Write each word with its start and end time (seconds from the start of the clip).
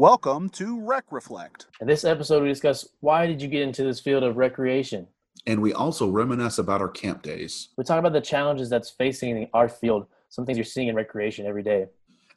Welcome 0.00 0.48
to 0.52 0.80
Rec 0.80 1.04
Reflect. 1.10 1.66
In 1.82 1.86
this 1.86 2.06
episode, 2.06 2.42
we 2.42 2.48
discuss 2.48 2.88
why 3.00 3.26
did 3.26 3.42
you 3.42 3.48
get 3.48 3.60
into 3.60 3.84
this 3.84 4.00
field 4.00 4.22
of 4.22 4.38
recreation? 4.38 5.06
And 5.46 5.60
we 5.60 5.74
also 5.74 6.08
reminisce 6.08 6.56
about 6.56 6.80
our 6.80 6.88
camp 6.88 7.20
days. 7.20 7.68
We 7.76 7.84
talk 7.84 7.98
about 7.98 8.14
the 8.14 8.20
challenges 8.22 8.70
that's 8.70 8.88
facing 8.88 9.50
our 9.52 9.68
field, 9.68 10.06
some 10.30 10.46
things 10.46 10.56
you're 10.56 10.64
seeing 10.64 10.88
in 10.88 10.94
recreation 10.94 11.44
every 11.44 11.62
day. 11.62 11.88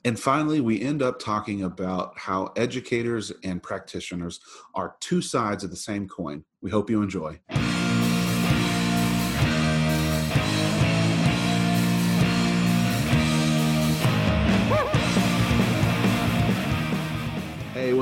And 0.04 0.20
finally, 0.20 0.60
we 0.60 0.82
end 0.82 1.02
up 1.02 1.20
talking 1.20 1.64
about 1.64 2.20
how 2.20 2.52
educators 2.58 3.32
and 3.46 3.64
practitioners 3.64 4.42
are 4.76 4.98
two 5.00 5.22
sides 5.22 5.64
of 5.64 5.70
the 5.70 5.78
same 5.78 6.06
coin. 6.06 6.44
We 6.60 6.70
hope 6.70 6.90
you 6.90 7.02
enjoy. 7.02 7.40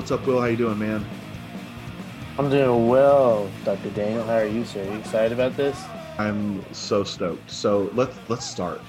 What's 0.01 0.09
up, 0.09 0.25
Will? 0.25 0.41
How 0.41 0.47
you 0.47 0.57
doing, 0.57 0.79
man? 0.79 1.05
I'm 2.39 2.49
doing 2.49 2.87
well, 2.87 3.47
Dr. 3.63 3.91
Daniel. 3.91 4.23
How 4.23 4.37
are 4.37 4.47
you, 4.47 4.65
sir? 4.65 4.81
Are 4.81 4.85
you 4.85 4.97
excited 4.97 5.31
about 5.31 5.55
this? 5.55 5.79
I'm 6.17 6.65
so 6.73 7.03
stoked. 7.03 7.51
So 7.51 7.87
let's 7.93 8.17
let's 8.27 8.43
start. 8.43 8.79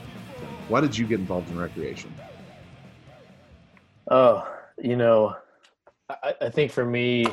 Why 0.69 0.81
did 0.81 0.97
you 0.97 1.07
get 1.07 1.21
involved 1.21 1.51
in 1.51 1.59
recreation? 1.59 2.15
Oh, 4.11 4.51
you 4.83 4.97
know, 4.97 5.37
I, 6.09 6.35
I 6.41 6.49
think 6.49 6.73
for 6.73 6.87
me, 6.87 7.27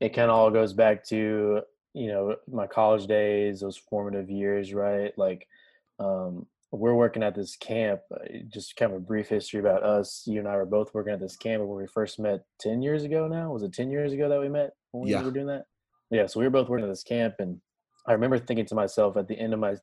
it 0.00 0.14
kind 0.14 0.30
of 0.30 0.36
all 0.38 0.50
goes 0.50 0.72
back 0.72 1.04
to 1.08 1.60
you 1.92 2.08
know 2.08 2.36
my 2.50 2.66
college 2.66 3.06
days, 3.06 3.60
those 3.60 3.76
formative 3.76 4.30
years, 4.30 4.72
right? 4.72 5.12
Like, 5.18 5.46
um, 5.98 6.46
we're 6.80 6.94
working 6.94 7.22
at 7.22 7.34
this 7.34 7.56
camp. 7.56 8.00
uh, 8.14 8.24
Just 8.52 8.76
kind 8.76 8.92
of 8.92 8.98
a 8.98 9.00
brief 9.00 9.28
history 9.28 9.60
about 9.60 9.82
us. 9.82 10.22
You 10.26 10.38
and 10.38 10.48
I 10.48 10.56
were 10.56 10.66
both 10.66 10.94
working 10.94 11.12
at 11.12 11.20
this 11.20 11.36
camp 11.36 11.62
when 11.64 11.76
we 11.76 11.86
first 11.86 12.18
met 12.18 12.44
ten 12.58 12.82
years 12.82 13.04
ago. 13.04 13.28
Now 13.28 13.52
was 13.52 13.62
it 13.62 13.72
ten 13.72 13.90
years 13.90 14.12
ago 14.12 14.28
that 14.28 14.40
we 14.40 14.48
met 14.48 14.70
when 14.92 15.04
we 15.04 15.14
were 15.24 15.30
doing 15.30 15.46
that? 15.46 15.64
Yeah. 16.10 16.26
So 16.26 16.40
we 16.40 16.46
were 16.46 16.50
both 16.50 16.68
working 16.68 16.84
at 16.86 16.90
this 16.90 17.02
camp, 17.02 17.34
and 17.38 17.60
I 18.06 18.12
remember 18.12 18.38
thinking 18.38 18.66
to 18.66 18.74
myself 18.74 19.16
at 19.16 19.28
the 19.28 19.38
end 19.38 19.52
of 19.54 19.60
my 19.60 19.76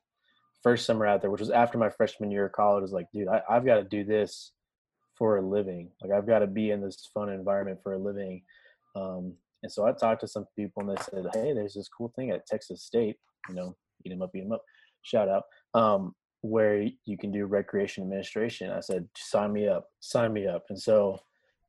first 0.62 0.84
summer 0.84 1.06
out 1.06 1.20
there, 1.22 1.30
which 1.30 1.40
was 1.40 1.50
after 1.50 1.78
my 1.78 1.88
freshman 1.90 2.30
year 2.30 2.46
of 2.46 2.52
college, 2.52 2.82
was 2.82 2.92
like, 2.92 3.06
dude, 3.12 3.28
I, 3.28 3.40
I've 3.48 3.64
got 3.64 3.76
to 3.76 3.84
do 3.84 4.04
this 4.04 4.52
for 5.16 5.38
a 5.38 5.42
living. 5.42 5.90
Like 6.02 6.12
I've 6.12 6.26
got 6.26 6.40
to 6.40 6.46
be 6.46 6.70
in 6.70 6.80
this 6.82 7.08
fun 7.14 7.30
environment 7.30 7.80
for 7.82 7.94
a 7.94 7.98
living. 7.98 8.42
Um, 8.94 9.34
and 9.62 9.70
so 9.70 9.86
I 9.86 9.92
talked 9.92 10.20
to 10.22 10.28
some 10.28 10.46
people, 10.56 10.82
and 10.82 10.90
they 10.96 11.02
said, 11.02 11.26
hey, 11.34 11.52
there's 11.52 11.74
this 11.74 11.88
cool 11.88 12.12
thing 12.16 12.30
at 12.30 12.46
Texas 12.46 12.82
State. 12.82 13.16
You 13.48 13.54
know, 13.54 13.76
eat 14.04 14.12
'em 14.12 14.22
up, 14.22 14.30
eat 14.34 14.42
'em 14.44 14.52
up. 14.52 14.62
Shout 15.02 15.28
out. 15.28 15.44
Um, 15.74 16.14
where 16.42 16.86
you 17.04 17.18
can 17.18 17.30
do 17.30 17.46
recreation 17.46 18.02
administration. 18.02 18.70
I 18.70 18.80
said, 18.80 19.08
sign 19.16 19.52
me 19.52 19.68
up, 19.68 19.90
sign 20.00 20.32
me 20.32 20.46
up. 20.46 20.64
And 20.70 20.80
so 20.80 21.20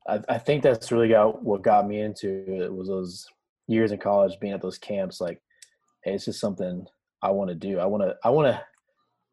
I, 0.08 0.20
I 0.28 0.38
think 0.38 0.62
that's 0.62 0.90
really 0.90 1.08
got 1.08 1.42
what 1.42 1.62
got 1.62 1.86
me 1.86 2.00
into 2.00 2.44
it 2.48 2.72
was 2.72 2.88
those 2.88 3.26
years 3.68 3.92
in 3.92 3.98
college 3.98 4.40
being 4.40 4.52
at 4.52 4.62
those 4.62 4.78
camps. 4.78 5.20
Like, 5.20 5.40
hey, 6.04 6.14
it's 6.14 6.24
just 6.24 6.40
something 6.40 6.86
I 7.22 7.30
want 7.30 7.50
to 7.50 7.54
do. 7.54 7.78
I 7.78 7.86
want 7.86 8.02
to, 8.02 8.16
I 8.24 8.30
want 8.30 8.48
to 8.48 8.62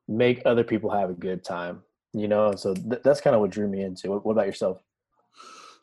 make 0.07 0.41
other 0.45 0.63
people 0.63 0.89
have 0.89 1.09
a 1.09 1.13
good 1.13 1.43
time, 1.43 1.81
you 2.13 2.27
know? 2.27 2.53
So 2.55 2.73
th- 2.73 3.01
that's 3.03 3.21
kind 3.21 3.35
of 3.35 3.41
what 3.41 3.51
drew 3.51 3.67
me 3.67 3.81
into 3.81 4.15
it. 4.15 4.25
What 4.25 4.33
about 4.33 4.47
yourself? 4.47 4.83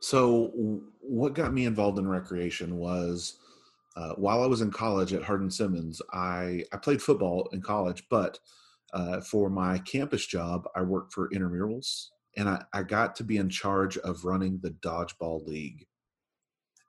So, 0.01 0.83
what 1.01 1.35
got 1.35 1.55
me 1.55 1.65
involved 1.65 1.98
in 1.98 2.07
recreation 2.07 2.77
was 2.77 3.39
uh, 3.97 4.11
while 4.17 4.43
I 4.43 4.47
was 4.47 4.61
in 4.61 4.70
college 4.70 5.15
at 5.15 5.23
Hardin 5.23 5.51
Simmons, 5.51 6.03
I, 6.13 6.65
I 6.73 6.77
played 6.77 7.01
football 7.01 7.48
in 7.53 7.63
college, 7.63 8.05
but 8.11 8.39
uh, 8.97 9.20
for 9.20 9.50
my 9.50 9.77
campus 9.78 10.27
job, 10.27 10.66
I 10.75 10.80
worked 10.80 11.12
for 11.12 11.28
intramurals 11.28 12.06
and 12.39 12.48
I, 12.48 12.64
I 12.72 12.83
got 12.83 13.14
to 13.16 13.25
be 13.25 13.36
in 13.36 13.50
charge 13.50 13.98
of 13.98 14.25
running 14.25 14.58
the 14.62 14.70
dodgeball 14.70 15.47
league. 15.47 15.86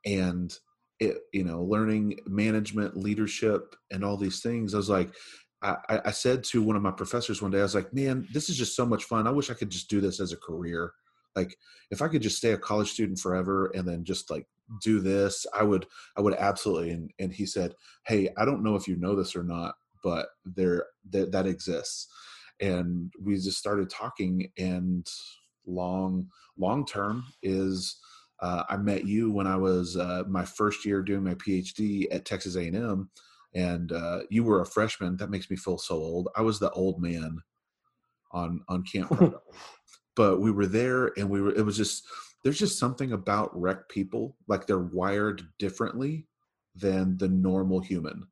And 0.05 0.58
it, 1.02 1.17
you 1.33 1.44
know, 1.44 1.63
learning 1.63 2.19
management, 2.25 2.95
leadership, 2.95 3.75
and 3.91 4.05
all 4.05 4.16
these 4.16 4.41
things. 4.41 4.73
I 4.73 4.78
was 4.78 4.89
like, 4.89 5.13
I, 5.61 5.75
I 6.05 6.11
said 6.11 6.45
to 6.45 6.61
one 6.61 6.78
of 6.78 6.81
my 6.81 6.91
professors 6.91 7.41
one 7.41 7.51
day, 7.51 7.59
I 7.59 7.63
was 7.63 7.75
like, 7.75 7.94
man, 7.94 8.25
this 8.31 8.50
is 8.50 8.57
just 8.57 8.75
so 8.75 8.85
much 8.85 9.03
fun. 9.03 9.28
I 9.28 9.31
wish 9.31 9.50
I 9.50 9.56
could 9.56 9.69
just 9.69 9.90
do 9.90 10.00
this 10.00 10.22
as 10.22 10.31
a 10.31 10.38
career. 10.38 10.94
Like, 11.35 11.57
if 11.91 12.01
I 12.01 12.07
could 12.07 12.22
just 12.22 12.38
stay 12.38 12.51
a 12.53 12.57
college 12.57 12.91
student 12.91 13.19
forever 13.19 13.72
and 13.75 13.85
then 13.85 14.06
just 14.06 14.31
like 14.31 14.47
do 14.81 15.01
this, 15.01 15.46
I 15.53 15.63
would, 15.63 15.88
I 16.16 16.22
would 16.22 16.35
absolutely. 16.35 16.91
And, 16.91 17.12
and 17.19 17.34
he 17.34 17.46
said, 17.46 17.75
Hey, 18.06 18.29
I 18.38 18.46
don't 18.46 18.63
know 18.63 18.75
if 18.75 18.88
you 18.88 18.96
know 18.96 19.16
this 19.16 19.35
or 19.35 19.44
not, 19.44 19.75
but 20.07 20.29
there, 20.45 20.85
that, 21.09 21.34
that 21.34 21.45
exists. 21.45 22.07
And 22.62 23.12
we 23.22 23.35
just 23.35 23.57
started 23.57 23.90
talking 23.90 24.50
and 24.57 25.06
long, 25.66 26.29
long 26.57 26.85
term 26.85 27.25
is, 27.44 28.00
uh, 28.40 28.63
I 28.69 28.78
met 28.78 29.06
you 29.06 29.29
when 29.34 29.47
I 29.47 29.57
was 29.57 29.97
uh, 29.97 30.23
my 30.29 30.46
first 30.46 30.85
year 30.85 31.01
doing 31.01 31.25
my 31.25 31.34
PhD 31.34 32.06
at 32.09 32.23
Texas 32.23 32.56
A&M, 32.56 33.09
and 33.53 33.91
uh, 33.91 34.19
you 34.29 34.46
were 34.46 34.62
a 34.62 34.66
freshman. 34.66 35.17
That 35.17 35.29
makes 35.29 35.50
me 35.50 35.57
feel 35.57 35.78
so 35.78 35.96
old. 35.96 36.29
I 36.38 36.41
was 36.41 36.57
the 36.57 36.72
old 36.72 37.01
man 37.01 37.40
on 38.31 38.62
on 38.69 38.84
camp, 38.84 39.12
but 40.16 40.40
we 40.40 40.51
were 40.51 40.67
there, 40.67 41.12
and 41.17 41.29
we 41.29 41.41
were. 41.41 41.53
It 41.53 41.66
was 41.66 41.75
just 41.75 42.07
there's 42.44 42.59
just 42.59 42.78
something 42.78 43.12
about 43.12 43.59
rec 43.59 43.90
people, 43.90 44.38
like 44.47 44.67
they're 44.67 44.78
wired 44.78 45.41
differently 45.57 46.28
than 46.75 47.17
the 47.17 47.28
normal 47.28 47.79
human. 47.79 48.28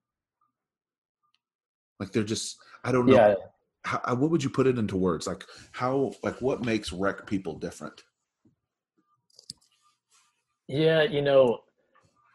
Like 2.00 2.12
they're 2.12 2.24
just 2.24 2.58
I 2.84 2.92
don't 2.92 3.06
know. 3.08 3.16
Yeah. 3.16 3.36
How, 3.84 4.02
uh, 4.04 4.16
what 4.16 4.32
would 4.32 4.44
you 4.44 4.50
put 4.50 4.66
it 4.68 4.78
into 4.80 4.98
words? 4.98 5.28
Like 5.28 5.46
how 5.72 6.14
like 6.24 6.42
what 6.42 6.66
makes 6.66 6.92
rec 6.92 7.26
people 7.28 7.58
different? 7.58 8.04
Yeah, 10.68 11.04
you 11.04 11.22
know 11.22 11.60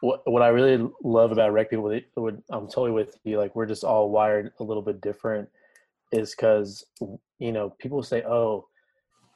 what 0.01 0.21
what 0.25 0.41
I 0.41 0.47
really 0.47 0.89
love 1.03 1.31
about 1.31 1.51
rec 1.53 1.69
people. 1.69 1.89
they- 1.89 2.05
would- 2.15 2.43
I'm 2.49 2.67
totally 2.67 2.91
with 2.91 3.17
you. 3.23 3.37
Like 3.37 3.55
we're 3.55 3.65
just 3.65 3.83
all 3.83 4.09
wired 4.09 4.51
a 4.59 4.63
little 4.63 4.83
bit 4.83 5.01
different. 5.01 5.49
Is 6.11 6.31
because 6.31 6.85
you 7.39 7.51
know 7.51 7.69
people 7.79 8.01
say, 8.03 8.23
"Oh, 8.23 8.67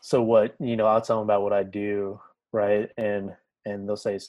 so 0.02 0.22
what?" 0.22 0.56
You 0.60 0.76
know, 0.76 0.86
I'll 0.88 1.02
tell 1.02 1.18
them 1.20 1.26
about 1.28 1.42
what 1.42 1.54
I 1.54 1.64
do, 1.64 2.20
right? 2.52 2.90
And 2.98 3.34
and 3.66 3.88
they'll 3.88 3.96
say, 3.98 4.20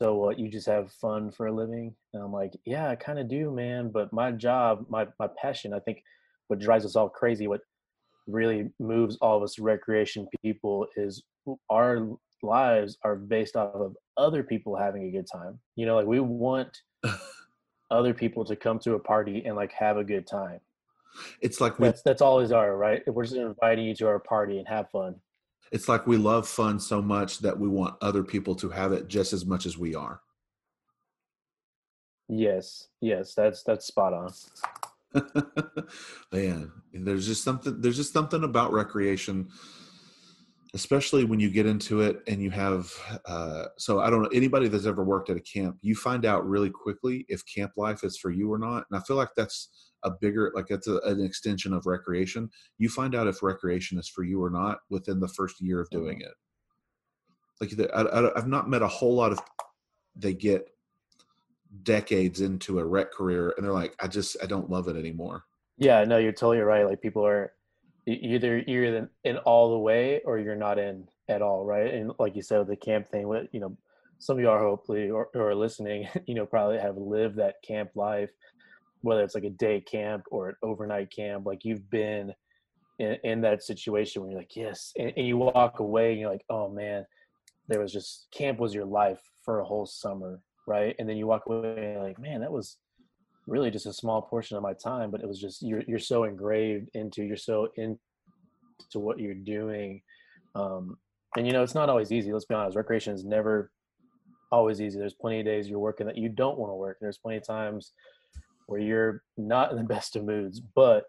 "So 0.00 0.14
what? 0.14 0.38
You 0.38 0.48
just 0.48 0.66
have 0.66 0.92
fun 0.92 1.30
for 1.30 1.46
a 1.46 1.52
living?" 1.52 1.94
And 2.14 2.22
I'm 2.22 2.32
like, 2.32 2.52
"Yeah, 2.64 2.88
I 2.88 2.96
kind 2.96 3.18
of 3.18 3.28
do, 3.28 3.50
man. 3.50 3.90
But 3.90 4.12
my 4.12 4.32
job, 4.32 4.86
my 4.88 5.06
my 5.18 5.28
passion, 5.40 5.72
I 5.72 5.80
think, 5.80 6.02
what 6.48 6.58
drives 6.60 6.84
us 6.84 6.96
all 6.96 7.08
crazy, 7.08 7.46
what 7.46 7.60
really 8.26 8.70
moves 8.78 9.16
all 9.20 9.38
of 9.38 9.42
us 9.42 9.58
recreation 9.58 10.28
people 10.42 10.86
is 10.96 11.22
our 11.70 12.08
lives 12.42 12.98
are 13.02 13.16
based 13.16 13.56
off 13.56 13.74
of 13.74 13.96
other 14.16 14.42
people 14.42 14.76
having 14.76 15.04
a 15.04 15.10
good 15.10 15.26
time. 15.30 15.58
You 15.76 15.86
know, 15.86 15.96
like 15.96 16.06
we 16.06 16.20
want 16.20 16.76
other 17.90 18.14
people 18.14 18.44
to 18.44 18.56
come 18.56 18.78
to 18.80 18.94
a 18.94 18.98
party 18.98 19.44
and 19.44 19.56
like 19.56 19.72
have 19.72 19.96
a 19.96 20.04
good 20.04 20.26
time. 20.26 20.60
It's 21.40 21.60
like 21.60 21.78
we 21.78 21.86
That's 21.86 22.02
that's 22.02 22.22
all 22.22 22.38
these 22.38 22.52
are, 22.52 22.76
right? 22.76 23.02
We're 23.06 23.24
just 23.24 23.36
inviting 23.36 23.86
you 23.86 23.94
to 23.96 24.06
our 24.06 24.18
party 24.18 24.58
and 24.58 24.68
have 24.68 24.90
fun. 24.90 25.16
It's 25.72 25.88
like 25.88 26.06
we 26.06 26.16
love 26.16 26.48
fun 26.48 26.80
so 26.80 27.02
much 27.02 27.38
that 27.40 27.58
we 27.58 27.68
want 27.68 27.96
other 28.02 28.22
people 28.22 28.54
to 28.56 28.68
have 28.70 28.92
it 28.92 29.08
just 29.08 29.32
as 29.32 29.44
much 29.44 29.66
as 29.66 29.76
we 29.76 29.94
are. 29.94 30.20
Yes, 32.28 32.88
yes, 33.00 33.34
that's 33.34 33.62
that's 33.62 33.86
spot 33.86 34.12
on. 34.12 34.32
Man, 36.32 36.70
there's 36.92 37.26
just 37.26 37.42
something 37.42 37.80
there's 37.80 37.96
just 37.96 38.12
something 38.12 38.44
about 38.44 38.72
recreation 38.72 39.48
especially 40.74 41.24
when 41.24 41.40
you 41.40 41.50
get 41.50 41.66
into 41.66 42.02
it 42.02 42.22
and 42.26 42.42
you 42.42 42.50
have 42.50 42.92
uh, 43.26 43.64
so 43.76 44.00
i 44.00 44.10
don't 44.10 44.22
know 44.22 44.30
anybody 44.32 44.68
that's 44.68 44.86
ever 44.86 45.04
worked 45.04 45.30
at 45.30 45.36
a 45.36 45.40
camp 45.40 45.76
you 45.80 45.94
find 45.94 46.26
out 46.26 46.46
really 46.46 46.70
quickly 46.70 47.24
if 47.28 47.42
camp 47.46 47.72
life 47.76 48.04
is 48.04 48.16
for 48.18 48.30
you 48.30 48.52
or 48.52 48.58
not 48.58 48.84
and 48.90 48.98
i 48.98 49.02
feel 49.04 49.16
like 49.16 49.30
that's 49.36 49.87
a 50.04 50.10
bigger 50.10 50.52
like 50.54 50.66
it's 50.70 50.86
a, 50.86 50.98
an 50.98 51.22
extension 51.24 51.72
of 51.72 51.86
recreation 51.86 52.48
you 52.78 52.88
find 52.88 53.14
out 53.14 53.26
if 53.26 53.42
recreation 53.42 53.98
is 53.98 54.08
for 54.08 54.22
you 54.22 54.42
or 54.42 54.50
not 54.50 54.78
within 54.90 55.20
the 55.20 55.28
first 55.28 55.60
year 55.60 55.80
of 55.80 55.90
doing 55.90 56.18
mm-hmm. 56.18 56.28
it 56.28 56.34
like 57.60 57.70
the- 57.70 57.94
I, 57.94 58.36
i've 58.36 58.48
not 58.48 58.68
met 58.68 58.82
a 58.82 58.88
whole 58.88 59.14
lot 59.14 59.32
of 59.32 59.40
they 60.16 60.34
get 60.34 60.68
decades 61.82 62.40
into 62.40 62.78
a 62.78 62.84
rec 62.84 63.12
career 63.12 63.52
and 63.56 63.64
they're 63.64 63.72
like 63.72 63.94
i 64.00 64.06
just 64.06 64.36
i 64.42 64.46
don't 64.46 64.70
love 64.70 64.88
it 64.88 64.96
anymore 64.96 65.44
Yeah, 65.78 66.04
no, 66.04 66.18
you're 66.18 66.32
totally 66.32 66.58
right. 66.58 66.84
Like 66.84 67.00
people 67.00 67.24
are 67.24 67.52
either 68.06 68.58
you're 68.66 69.08
in, 69.24 69.36
all 69.38 69.70
the 69.70 69.78
way 69.78 70.20
or 70.24 70.38
you're 70.38 70.56
not 70.56 70.78
in 70.78 71.06
at 71.28 71.40
all, 71.40 71.64
right? 71.64 71.94
And 71.94 72.12
like 72.18 72.34
you 72.34 72.42
said, 72.42 72.66
the 72.66 72.76
camp 72.76 73.08
thing, 73.08 73.28
what 73.28 73.52
you 73.54 73.60
know, 73.60 73.76
some 74.18 74.36
of 74.36 74.42
you 74.42 74.50
are 74.50 74.58
hopefully 74.58 75.08
or, 75.08 75.28
or 75.34 75.50
are 75.50 75.54
listening, 75.54 76.08
you 76.26 76.34
know, 76.34 76.44
probably 76.44 76.78
have 76.78 76.96
lived 76.96 77.36
that 77.36 77.62
camp 77.62 77.90
life, 77.94 78.30
whether 79.02 79.22
it's 79.22 79.34
like 79.34 79.44
a 79.44 79.50
day 79.50 79.80
camp 79.80 80.24
or 80.30 80.50
an 80.50 80.54
overnight 80.62 81.10
camp. 81.10 81.46
Like 81.46 81.64
you've 81.64 81.88
been 81.90 82.32
in, 82.98 83.16
in 83.24 83.40
that 83.42 83.62
situation 83.62 84.22
where 84.22 84.32
you're 84.32 84.40
like, 84.40 84.56
yes, 84.56 84.92
and, 84.98 85.12
and 85.16 85.26
you 85.26 85.36
walk 85.36 85.80
away 85.80 86.12
and 86.12 86.20
you're 86.20 86.30
like, 86.30 86.44
oh 86.50 86.68
man, 86.68 87.04
there 87.68 87.80
was 87.80 87.92
just 87.92 88.26
camp 88.32 88.58
was 88.58 88.74
your 88.74 88.84
life 88.84 89.20
for 89.44 89.60
a 89.60 89.64
whole 89.64 89.86
summer, 89.86 90.40
right? 90.66 90.94
And 90.98 91.08
then 91.08 91.16
you 91.16 91.26
walk 91.26 91.44
away 91.46 91.74
and 91.76 91.92
you're 91.94 92.02
like, 92.02 92.18
man, 92.18 92.40
that 92.40 92.52
was 92.52 92.78
really 93.46 93.70
just 93.70 93.86
a 93.86 93.92
small 93.92 94.22
portion 94.22 94.56
of 94.56 94.62
my 94.62 94.74
time, 94.74 95.10
but 95.10 95.22
it 95.22 95.28
was 95.28 95.40
just 95.40 95.62
you're 95.62 95.82
you're 95.86 95.98
so 95.98 96.24
engraved 96.24 96.90
into 96.94 97.22
you're 97.22 97.36
so 97.36 97.68
into 97.76 97.98
what 98.94 99.18
you're 99.18 99.34
doing. 99.34 100.02
Um, 100.54 100.98
and 101.36 101.46
you 101.46 101.52
know, 101.52 101.62
it's 101.62 101.74
not 101.74 101.88
always 101.88 102.10
easy. 102.10 102.32
Let's 102.32 102.44
be 102.46 102.54
honest. 102.54 102.76
Recreation 102.76 103.14
is 103.14 103.24
never 103.24 103.70
always 104.50 104.80
easy. 104.80 104.98
There's 104.98 105.14
plenty 105.14 105.40
of 105.40 105.46
days 105.46 105.68
you're 105.68 105.78
working 105.78 106.06
that 106.06 106.16
you 106.16 106.28
don't 106.28 106.58
want 106.58 106.70
to 106.70 106.76
work. 106.76 106.98
There's 107.00 107.18
plenty 107.18 107.38
of 107.38 107.46
times 107.46 107.92
where 108.68 108.80
you're 108.80 109.22
not 109.36 109.72
in 109.72 109.78
the 109.78 109.82
best 109.82 110.14
of 110.14 110.24
moods. 110.24 110.60
But 110.60 111.06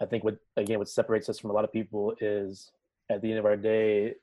I 0.00 0.06
think 0.06 0.22
what 0.22 0.36
again 0.56 0.78
what 0.78 0.88
separates 0.88 1.28
us 1.28 1.38
from 1.38 1.50
a 1.50 1.54
lot 1.54 1.64
of 1.64 1.72
people 1.72 2.14
is 2.20 2.70
at 3.10 3.20
the 3.20 3.30
end 3.30 3.38
of 3.38 3.46
our 3.46 3.56
day, 3.56 4.14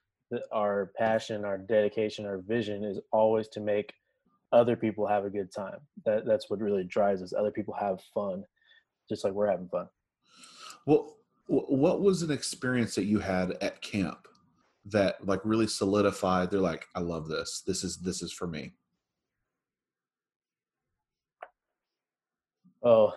our 0.52 0.92
passion, 0.98 1.44
our 1.44 1.58
dedication, 1.58 2.26
our 2.26 2.38
vision 2.38 2.84
is 2.84 3.00
always 3.12 3.48
to 3.50 3.60
make 3.60 3.94
other 4.52 4.76
people 4.76 5.08
have 5.08 5.26
a 5.26 5.30
good 5.30 5.52
time. 5.52 5.80
That 6.06 6.26
that's 6.26 6.50
what 6.50 6.60
really 6.60 6.84
drives 6.84 7.22
us. 7.22 7.34
Other 7.34 7.52
people 7.52 7.74
have 7.74 8.00
fun, 8.14 8.44
just 9.10 9.24
like 9.24 9.34
we're 9.34 9.50
having 9.50 9.70
fun. 9.70 9.88
Well, 10.86 11.18
what 11.48 12.02
was 12.02 12.22
an 12.22 12.32
experience 12.32 12.96
that 12.96 13.06
you 13.06 13.20
had 13.20 13.58
at 13.62 13.82
camp 13.82 14.28
that 14.86 15.26
like 15.26 15.42
really 15.44 15.68
solidified? 15.68 16.52
They're 16.52 16.60
like, 16.60 16.86
I 16.96 17.00
love 17.00 17.28
this. 17.28 17.64
This 17.66 17.84
is 17.84 17.98
this 17.98 18.22
is 18.22 18.32
for 18.32 18.48
me. 18.48 18.74
Oh, 22.84 23.14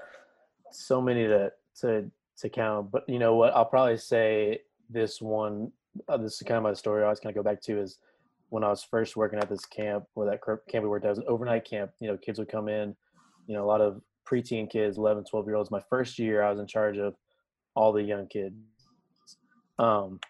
so 0.71 1.01
many 1.01 1.27
to 1.27 1.53
to 1.81 2.11
to 2.39 2.49
count. 2.49 2.91
But 2.91 3.09
you 3.09 3.19
know 3.19 3.35
what? 3.37 3.55
I'll 3.55 3.65
probably 3.65 3.97
say 3.97 4.61
this 4.91 5.21
one. 5.21 5.73
Uh, 6.09 6.17
this 6.17 6.35
is 6.35 6.43
kind 6.43 6.59
of 6.59 6.65
my 6.65 6.75
story. 6.75 7.03
I 7.03 7.07
always 7.07 7.21
kind 7.21 7.37
of 7.37 7.43
go 7.43 7.49
back 7.49 7.63
to 7.63 7.81
is 7.81 7.99
when 8.51 8.65
I 8.65 8.69
was 8.69 8.83
first 8.83 9.17
working 9.17 9.39
at 9.39 9.49
this 9.49 9.65
camp, 9.65 10.05
or 10.15 10.27
that 10.27 10.41
camp 10.43 10.83
we 10.83 10.89
worked 10.89 11.05
at 11.05 11.11
was 11.11 11.19
an 11.19 11.25
overnight 11.29 11.65
camp. 11.65 11.93
You 12.01 12.09
know, 12.09 12.17
kids 12.17 12.39
would 12.39 12.49
come 12.49 12.69
in. 12.69 12.95
You 13.47 13.55
know, 13.55 13.65
a 13.65 13.67
lot 13.67 13.81
of 13.81 14.01
preteen 14.29 14.71
kids, 14.71 14.97
11, 14.97 15.25
12 15.25 15.47
year 15.47 15.57
olds. 15.57 15.71
My 15.71 15.83
first 15.91 16.19
year, 16.19 16.43
I 16.43 16.51
was 16.51 16.61
in 16.61 16.67
charge 16.67 16.99
of 16.99 17.15
all 17.75 17.93
the 17.93 18.03
young 18.03 18.27
kids. 18.27 18.55
Um, 19.79 20.21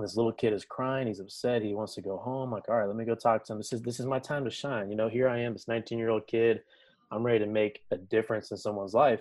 this 0.00 0.16
little 0.16 0.32
kid 0.32 0.52
is 0.52 0.64
crying. 0.64 1.06
He's 1.06 1.20
upset. 1.20 1.62
He 1.62 1.74
wants 1.74 1.94
to 1.94 2.02
go 2.02 2.16
home. 2.16 2.50
Like, 2.52 2.68
all 2.68 2.76
right, 2.76 2.86
let 2.86 2.96
me 2.96 3.04
go 3.04 3.14
talk 3.14 3.44
to 3.44 3.52
him. 3.52 3.58
This 3.58 3.72
is 3.72 3.82
this 3.82 4.00
is 4.00 4.06
my 4.06 4.18
time 4.18 4.44
to 4.44 4.50
shine. 4.50 4.90
You 4.90 4.96
know, 4.96 5.08
here 5.08 5.28
I 5.28 5.40
am, 5.40 5.52
this 5.52 5.68
19 5.68 5.98
year 5.98 6.10
old 6.10 6.26
kid. 6.26 6.62
I'm 7.10 7.22
ready 7.22 7.40
to 7.40 7.46
make 7.46 7.82
a 7.90 7.96
difference 7.96 8.50
in 8.50 8.56
someone's 8.56 8.94
life. 8.94 9.20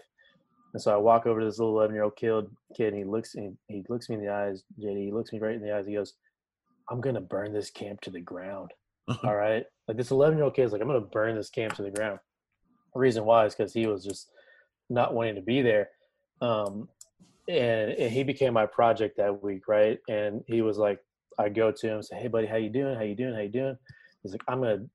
And 0.74 0.82
so 0.82 0.94
I 0.94 0.98
walk 0.98 1.26
over 1.26 1.40
to 1.40 1.46
this 1.46 1.58
little 1.58 1.76
11 1.76 1.96
year 1.96 2.04
old 2.04 2.16
kid, 2.16 2.46
kid, 2.76 2.90
and 2.90 2.98
he 2.98 3.04
looks, 3.04 3.34
he, 3.34 3.52
he 3.68 3.84
looks 3.90 4.10
me 4.10 4.16
in 4.16 4.22
the 4.22 4.32
eyes, 4.32 4.64
JD. 4.80 5.06
He 5.06 5.12
looks 5.12 5.34
me 5.34 5.40
right 5.40 5.56
in 5.56 5.62
the 5.62 5.76
eyes. 5.76 5.88
He 5.88 5.96
goes, 5.96 6.14
"I'm 6.90 7.02
gonna 7.02 7.22
burn 7.22 7.54
this 7.54 7.72
camp 7.72 8.02
to 8.02 8.12
the 8.12 8.22
ground." 8.22 8.72
All 9.24 9.36
right, 9.36 9.66
like 9.88 9.98
this 9.98 10.12
11 10.12 10.38
year 10.38 10.46
old 10.46 10.56
kid 10.56 10.64
is 10.64 10.72
like, 10.72 10.82
"I'm 10.82 10.88
gonna 10.88 11.02
burn 11.02 11.36
this 11.36 11.50
camp 11.50 11.74
to 11.76 11.82
the 11.82 11.90
ground." 11.90 12.20
The 12.94 13.00
reason 13.00 13.26
why 13.26 13.46
is 13.46 13.56
because 13.56 13.74
he 13.74 13.88
was 13.88 14.04
just 14.04 14.30
not 14.90 15.14
wanting 15.14 15.36
to 15.36 15.42
be 15.42 15.62
there. 15.62 15.90
Um, 16.42 16.88
and, 17.48 17.92
and 17.92 18.12
he 18.12 18.24
became 18.24 18.54
my 18.54 18.66
project 18.66 19.18
that 19.18 19.44
week, 19.44 19.68
right? 19.68 20.00
And 20.08 20.44
he 20.48 20.62
was 20.62 20.78
like, 20.78 21.00
I 21.38 21.50
go 21.50 21.72
to 21.72 21.88
him, 21.88 22.04
say, 22.04 22.18
"Hey, 22.18 22.28
buddy, 22.28 22.46
how 22.46 22.58
you 22.58 22.70
doing? 22.70 22.96
How 22.96 23.02
you 23.02 23.16
doing? 23.16 23.34
How 23.34 23.42
you 23.42 23.50
doing?" 23.50 23.78
He's 24.22 24.34
like, 24.34 24.44
"I'm 24.48 24.62
gonna 24.62 24.86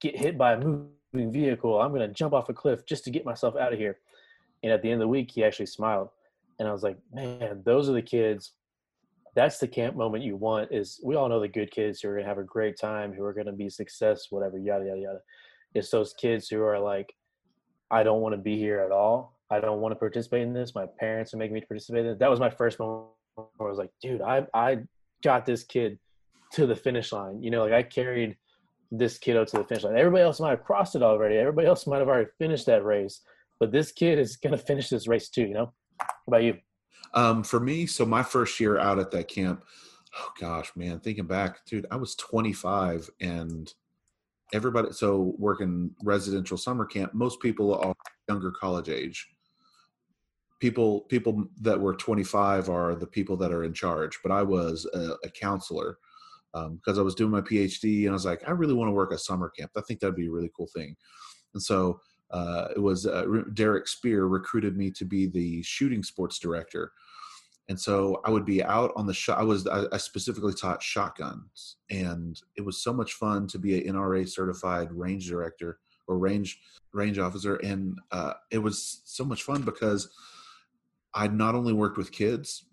get 0.00 0.16
hit 0.16 0.38
by 0.38 0.54
a 0.54 0.58
moving 0.58 0.88
vehicle. 1.14 1.80
I'm 1.80 1.92
gonna 1.92 2.08
jump 2.08 2.34
off 2.34 2.48
a 2.48 2.54
cliff 2.54 2.84
just 2.86 3.04
to 3.04 3.10
get 3.10 3.24
myself 3.24 3.56
out 3.56 3.72
of 3.72 3.78
here." 3.78 3.98
And 4.62 4.72
at 4.72 4.82
the 4.82 4.90
end 4.90 5.00
of 5.00 5.06
the 5.06 5.08
week, 5.08 5.30
he 5.30 5.44
actually 5.44 5.66
smiled, 5.66 6.10
and 6.58 6.68
I 6.68 6.72
was 6.72 6.82
like, 6.82 6.98
"Man, 7.12 7.62
those 7.64 7.88
are 7.88 7.92
the 7.92 8.02
kids. 8.02 8.52
That's 9.34 9.58
the 9.58 9.68
camp 9.68 9.96
moment 9.96 10.24
you 10.24 10.36
want. 10.36 10.72
Is 10.72 11.00
we 11.04 11.16
all 11.16 11.28
know 11.28 11.40
the 11.40 11.48
good 11.48 11.70
kids 11.70 12.00
who 12.00 12.08
are 12.08 12.16
gonna 12.16 12.28
have 12.28 12.38
a 12.38 12.44
great 12.44 12.78
time, 12.78 13.12
who 13.12 13.24
are 13.24 13.32
gonna 13.32 13.52
be 13.52 13.68
success, 13.68 14.30
whatever, 14.30 14.58
yada 14.58 14.86
yada 14.86 15.00
yada. 15.00 15.22
It's 15.74 15.90
those 15.90 16.14
kids 16.14 16.48
who 16.48 16.62
are 16.62 16.78
like, 16.78 17.14
I 17.90 18.02
don't 18.04 18.20
want 18.20 18.34
to 18.34 18.40
be 18.40 18.56
here 18.56 18.80
at 18.80 18.92
all 18.92 19.34
I 19.50 19.60
don't 19.60 19.80
want 19.80 19.92
to 19.92 19.96
participate 19.96 20.42
in 20.42 20.52
this. 20.52 20.74
My 20.74 20.86
parents 20.98 21.34
are 21.34 21.36
making 21.36 21.54
me 21.54 21.60
participate 21.60 22.04
in 22.04 22.12
it. 22.12 22.18
That 22.18 22.30
was 22.30 22.40
my 22.40 22.50
first 22.50 22.78
moment 22.78 23.08
where 23.34 23.68
I 23.68 23.70
was 23.70 23.78
like, 23.78 23.90
dude, 24.00 24.22
I 24.22 24.46
I 24.54 24.78
got 25.22 25.46
this 25.46 25.62
kid 25.62 25.98
to 26.52 26.66
the 26.66 26.76
finish 26.76 27.12
line. 27.12 27.42
You 27.42 27.50
know, 27.50 27.62
like 27.62 27.72
I 27.72 27.82
carried 27.82 28.36
this 28.98 29.18
kiddo 29.18 29.44
to 29.44 29.58
the 29.58 29.64
finish 29.64 29.84
line. 29.84 29.96
Everybody 29.96 30.22
else 30.22 30.40
might 30.40 30.50
have 30.50 30.64
crossed 30.64 30.94
it 30.94 31.02
already. 31.02 31.36
Everybody 31.36 31.66
else 31.66 31.86
might 31.86 31.98
have 31.98 32.08
already 32.08 32.30
finished 32.38 32.66
that 32.66 32.84
race, 32.84 33.20
but 33.60 33.72
this 33.72 33.92
kid 33.92 34.18
is 34.18 34.36
going 34.36 34.56
to 34.56 34.58
finish 34.58 34.88
this 34.88 35.06
race 35.06 35.28
too. 35.28 35.42
You 35.42 35.54
know, 35.54 35.72
How 36.00 36.08
about 36.28 36.42
you? 36.42 36.58
Um, 37.14 37.44
for 37.44 37.60
me, 37.60 37.86
so 37.86 38.04
my 38.04 38.22
first 38.22 38.58
year 38.58 38.78
out 38.78 38.98
at 38.98 39.10
that 39.12 39.28
camp, 39.28 39.64
oh 40.18 40.30
gosh, 40.40 40.72
man, 40.76 41.00
thinking 41.00 41.26
back, 41.26 41.64
dude, 41.66 41.86
I 41.90 41.96
was 41.96 42.16
25 42.16 43.08
and 43.20 43.72
everybody. 44.52 44.92
So 44.92 45.34
working 45.38 45.90
residential 46.02 46.56
summer 46.56 46.84
camp, 46.84 47.14
most 47.14 47.40
people 47.40 47.74
are 47.74 47.94
younger 48.28 48.50
college 48.50 48.88
age 48.88 49.28
people 50.60 51.00
people 51.02 51.46
that 51.60 51.78
were 51.78 51.94
25 51.94 52.70
are 52.70 52.94
the 52.94 53.06
people 53.06 53.36
that 53.36 53.52
are 53.52 53.64
in 53.64 53.74
charge 53.74 54.18
but 54.22 54.32
i 54.32 54.42
was 54.42 54.86
a, 54.94 55.16
a 55.22 55.28
counselor 55.28 55.98
because 56.54 56.98
um, 56.98 57.00
i 57.00 57.02
was 57.02 57.14
doing 57.14 57.30
my 57.30 57.40
phd 57.40 58.02
and 58.02 58.10
i 58.10 58.12
was 58.12 58.24
like 58.24 58.46
i 58.46 58.50
really 58.50 58.74
want 58.74 58.88
to 58.88 58.92
work 58.92 59.12
a 59.12 59.18
summer 59.18 59.50
camp. 59.50 59.70
I 59.76 59.80
think 59.82 60.00
that'd 60.00 60.16
be 60.16 60.28
a 60.28 60.32
really 60.32 60.50
cool 60.56 60.68
thing. 60.74 60.96
And 61.54 61.62
so 61.62 62.00
uh, 62.30 62.68
it 62.74 62.80
was 62.80 63.06
uh, 63.06 63.24
derek 63.52 63.86
spear 63.86 64.26
recruited 64.26 64.76
me 64.76 64.90
to 64.92 65.04
be 65.04 65.26
the 65.26 65.62
shooting 65.62 66.02
sports 66.02 66.38
director. 66.38 66.92
And 67.68 67.80
so 67.80 68.20
i 68.24 68.30
would 68.30 68.44
be 68.44 68.62
out 68.62 68.92
on 68.94 69.06
the 69.06 69.14
shot 69.14 69.38
i 69.38 69.42
was 69.42 69.66
I, 69.66 69.96
specifically 69.96 70.52
taught 70.52 70.82
shotguns 70.82 71.76
and 71.90 72.38
it 72.56 72.64
was 72.64 72.82
so 72.82 72.92
much 72.92 73.14
fun 73.14 73.46
to 73.48 73.58
be 73.58 73.86
an 73.86 73.94
nra 73.94 74.28
certified 74.28 74.92
range 74.92 75.28
director 75.28 75.78
or 76.06 76.18
range 76.18 76.60
range 76.92 77.18
officer 77.18 77.56
and 77.56 77.98
uh, 78.12 78.34
it 78.50 78.58
was 78.58 79.00
so 79.04 79.24
much 79.24 79.44
fun 79.44 79.62
because 79.62 80.10
I 81.14 81.28
not 81.28 81.54
only 81.54 81.72
worked 81.72 81.96
with 81.96 82.10
kids, 82.10 82.66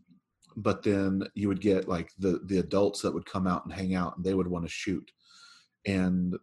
but 0.55 0.83
then 0.83 1.23
you 1.35 1.47
would 1.47 1.61
get 1.61 1.87
like 1.87 2.11
the 2.19 2.41
the 2.45 2.59
adults 2.59 3.01
that 3.01 3.13
would 3.13 3.25
come 3.25 3.47
out 3.47 3.65
and 3.65 3.73
hang 3.73 3.95
out 3.95 4.15
and 4.17 4.25
they 4.25 4.33
would 4.33 4.47
want 4.47 4.65
to 4.65 4.71
shoot. 4.71 5.11
And 5.85 6.37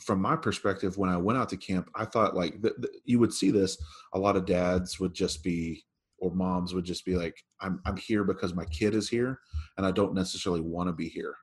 from 0.00 0.20
my 0.20 0.36
perspective, 0.36 0.98
when 0.98 1.10
I 1.10 1.16
went 1.16 1.38
out 1.38 1.48
to 1.50 1.56
camp, 1.56 1.90
I 1.94 2.04
thought 2.04 2.34
like 2.36 2.60
th- 2.62 2.74
th- 2.76 2.94
you 3.04 3.18
would 3.18 3.32
see 3.32 3.50
this. 3.50 3.78
A 4.12 4.18
lot 4.18 4.36
of 4.36 4.46
dads 4.46 5.00
would 5.00 5.14
just 5.14 5.42
be, 5.42 5.84
or 6.18 6.30
moms 6.30 6.74
would 6.74 6.84
just 6.84 7.04
be 7.04 7.16
like, 7.16 7.42
"I'm 7.60 7.80
I'm 7.86 7.96
here 7.96 8.24
because 8.24 8.54
my 8.54 8.64
kid 8.66 8.94
is 8.94 9.08
here, 9.08 9.40
and 9.76 9.86
I 9.86 9.90
don't 9.90 10.14
necessarily 10.14 10.60
want 10.60 10.88
to 10.88 10.92
be 10.92 11.08
here." 11.08 11.34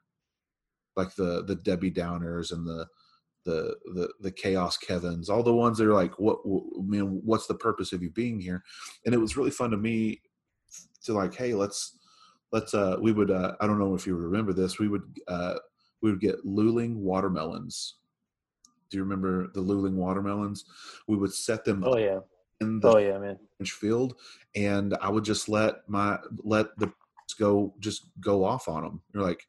Like 0.96 1.16
the 1.16 1.44
the 1.46 1.56
Debbie 1.56 1.92
Downers 1.92 2.52
and 2.52 2.66
the 2.68 2.88
the 3.46 3.76
the 3.94 4.10
the 4.20 4.32
chaos 4.32 4.78
Kevin's, 4.78 5.30
all 5.30 5.44
the 5.44 5.54
ones 5.54 5.78
that 5.78 5.88
are 5.88 5.94
like, 5.94 6.18
what, 6.20 6.46
what 6.46 6.64
I 6.80 6.84
mean, 6.84 7.22
what's 7.26 7.48
the 7.48 7.56
purpose 7.56 7.94
of 7.94 8.02
you 8.02 8.12
being 8.12 8.40
here? 8.40 8.64
And 9.06 9.14
it 9.14 9.20
was 9.20 9.38
really 9.38 9.52
fun 9.52 9.72
to 9.72 9.78
me 9.78 10.22
to 11.04 11.14
like, 11.14 11.36
hey, 11.36 11.54
let's 11.54 11.98
let's 12.52 12.74
uh 12.74 12.98
we 13.02 13.12
would 13.12 13.32
uh 13.32 13.54
I 13.60 13.68
don't 13.68 13.80
know 13.80 13.96
if 13.96 14.06
you 14.08 14.16
remember 14.16 14.54
this, 14.54 14.80
we 14.80 14.88
would 14.88 15.04
uh 15.28 15.56
we 16.02 16.12
would 16.12 16.22
get 16.22 16.46
luling 16.46 16.96
watermelons. 16.98 17.96
Do 18.90 18.98
you 18.98 19.04
remember 19.04 19.48
the 19.54 19.62
luling 19.62 19.96
watermelons? 19.96 20.66
We 21.08 21.18
would 21.18 21.34
set 21.34 21.66
them 21.66 21.84
oh 21.86 21.98
yeah 21.98 22.20
in 22.62 22.80
the 22.80 22.90
oh 22.90 22.98
yeah 22.98 23.18
man 23.18 23.40
field 23.66 24.16
and 24.56 24.94
I 25.02 25.10
would 25.10 25.24
just 25.24 25.48
let 25.48 25.88
my 25.88 26.20
let 26.44 26.78
the 26.78 26.92
go 27.40 27.74
just 27.80 28.06
go 28.20 28.44
off 28.44 28.68
on 28.68 28.84
them. 28.84 29.02
You're 29.14 29.24
like 29.24 29.48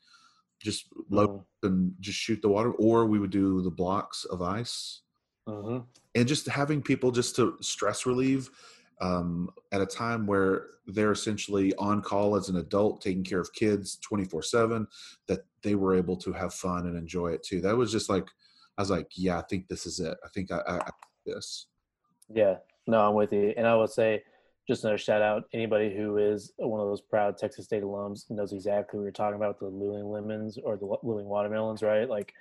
just 0.60 0.86
load 1.10 1.30
mm-hmm. 1.30 1.66
and 1.66 1.94
just 2.00 2.18
shoot 2.18 2.40
the 2.40 2.48
water, 2.48 2.72
or 2.72 3.06
we 3.06 3.18
would 3.18 3.30
do 3.30 3.60
the 3.62 3.70
blocks 3.70 4.24
of 4.24 4.40
ice, 4.42 5.02
mm-hmm. 5.48 5.80
and 6.14 6.28
just 6.28 6.46
having 6.46 6.80
people 6.82 7.10
just 7.10 7.36
to 7.36 7.56
stress 7.60 8.06
relieve 8.06 8.50
um, 9.00 9.50
at 9.72 9.80
a 9.80 9.86
time 9.86 10.26
where 10.26 10.66
they're 10.86 11.12
essentially 11.12 11.74
on 11.76 12.02
call 12.02 12.36
as 12.36 12.48
an 12.48 12.56
adult, 12.56 13.00
taking 13.00 13.24
care 13.24 13.40
of 13.40 13.52
kids 13.52 13.96
twenty 13.96 14.24
four 14.24 14.42
seven, 14.42 14.86
that 15.28 15.44
they 15.62 15.74
were 15.74 15.94
able 15.94 16.16
to 16.18 16.32
have 16.32 16.52
fun 16.52 16.86
and 16.86 16.96
enjoy 16.96 17.28
it 17.28 17.42
too. 17.42 17.60
That 17.60 17.76
was 17.76 17.90
just 17.90 18.10
like 18.10 18.26
I 18.76 18.82
was 18.82 18.90
like, 18.90 19.08
yeah, 19.14 19.38
I 19.38 19.42
think 19.42 19.68
this 19.68 19.86
is 19.86 20.00
it. 20.00 20.16
I 20.24 20.28
think 20.28 20.52
I, 20.52 20.60
I, 20.66 20.76
I 20.76 20.90
this. 21.24 21.66
Yeah, 22.32 22.56
no, 22.86 23.00
I'm 23.08 23.14
with 23.14 23.32
you, 23.32 23.54
and 23.56 23.66
I 23.66 23.74
would 23.76 23.90
say 23.90 24.22
just 24.66 24.84
another 24.84 24.98
shout 24.98 25.20
out 25.20 25.44
anybody 25.52 25.94
who 25.94 26.16
is 26.16 26.52
one 26.56 26.80
of 26.80 26.86
those 26.86 27.02
proud 27.02 27.36
Texas 27.36 27.66
State 27.66 27.82
alums 27.82 28.30
knows 28.30 28.52
exactly 28.52 28.98
what 28.98 29.04
you're 29.04 29.12
talking 29.12 29.36
about 29.36 29.58
the 29.58 29.66
Luling 29.66 30.10
lemons 30.10 30.58
or 30.62 30.76
the 30.76 30.86
Luling 30.86 31.24
watermelons, 31.24 31.82
right? 31.82 32.08
Like 32.08 32.32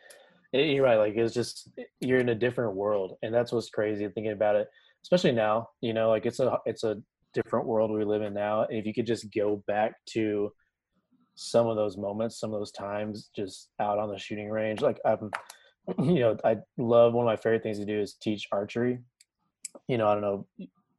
you're 0.53 0.83
right, 0.83 0.97
like 0.97 1.15
it's 1.15 1.33
just 1.33 1.69
you're 1.99 2.19
in 2.19 2.29
a 2.29 2.35
different 2.35 2.75
world, 2.75 3.17
and 3.23 3.33
that's 3.33 3.51
what's 3.51 3.69
crazy 3.69 4.07
thinking 4.07 4.33
about 4.33 4.55
it, 4.55 4.69
especially 5.03 5.31
now. 5.31 5.69
You 5.81 5.93
know, 5.93 6.09
like 6.09 6.25
it's 6.25 6.39
a 6.39 6.57
it's 6.65 6.83
a 6.83 6.97
different 7.33 7.67
world 7.67 7.91
we 7.91 8.05
live 8.05 8.21
in 8.21 8.33
now. 8.33 8.65
If 8.69 8.85
you 8.85 8.93
could 8.93 9.07
just 9.07 9.33
go 9.33 9.63
back 9.67 9.93
to 10.13 10.51
some 11.35 11.67
of 11.67 11.75
those 11.75 11.97
moments, 11.97 12.39
some 12.39 12.53
of 12.53 12.59
those 12.59 12.71
times, 12.71 13.29
just 13.35 13.69
out 13.79 13.99
on 13.99 14.09
the 14.09 14.19
shooting 14.19 14.49
range, 14.49 14.81
like 14.81 14.99
I'm, 15.05 15.31
you 15.99 16.19
know, 16.19 16.37
I 16.43 16.57
love 16.77 17.13
one 17.13 17.25
of 17.25 17.31
my 17.31 17.35
favorite 17.35 17.63
things 17.63 17.79
to 17.79 17.85
do 17.85 17.99
is 17.99 18.15
teach 18.21 18.47
archery. 18.51 18.99
You 19.87 19.97
know, 19.97 20.07
I 20.07 20.13
don't 20.13 20.21
know 20.21 20.47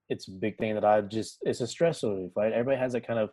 it's 0.09 0.29
a 0.29 0.33
big 0.33 0.59
thing 0.59 0.75
that 0.75 0.85
I 0.85 1.01
just 1.01 1.39
it's 1.43 1.61
a 1.61 1.67
stress 1.67 2.03
relief, 2.03 2.31
right? 2.37 2.53
Everybody 2.53 2.79
has 2.79 2.93
that 2.93 3.07
kind 3.07 3.19
of 3.19 3.31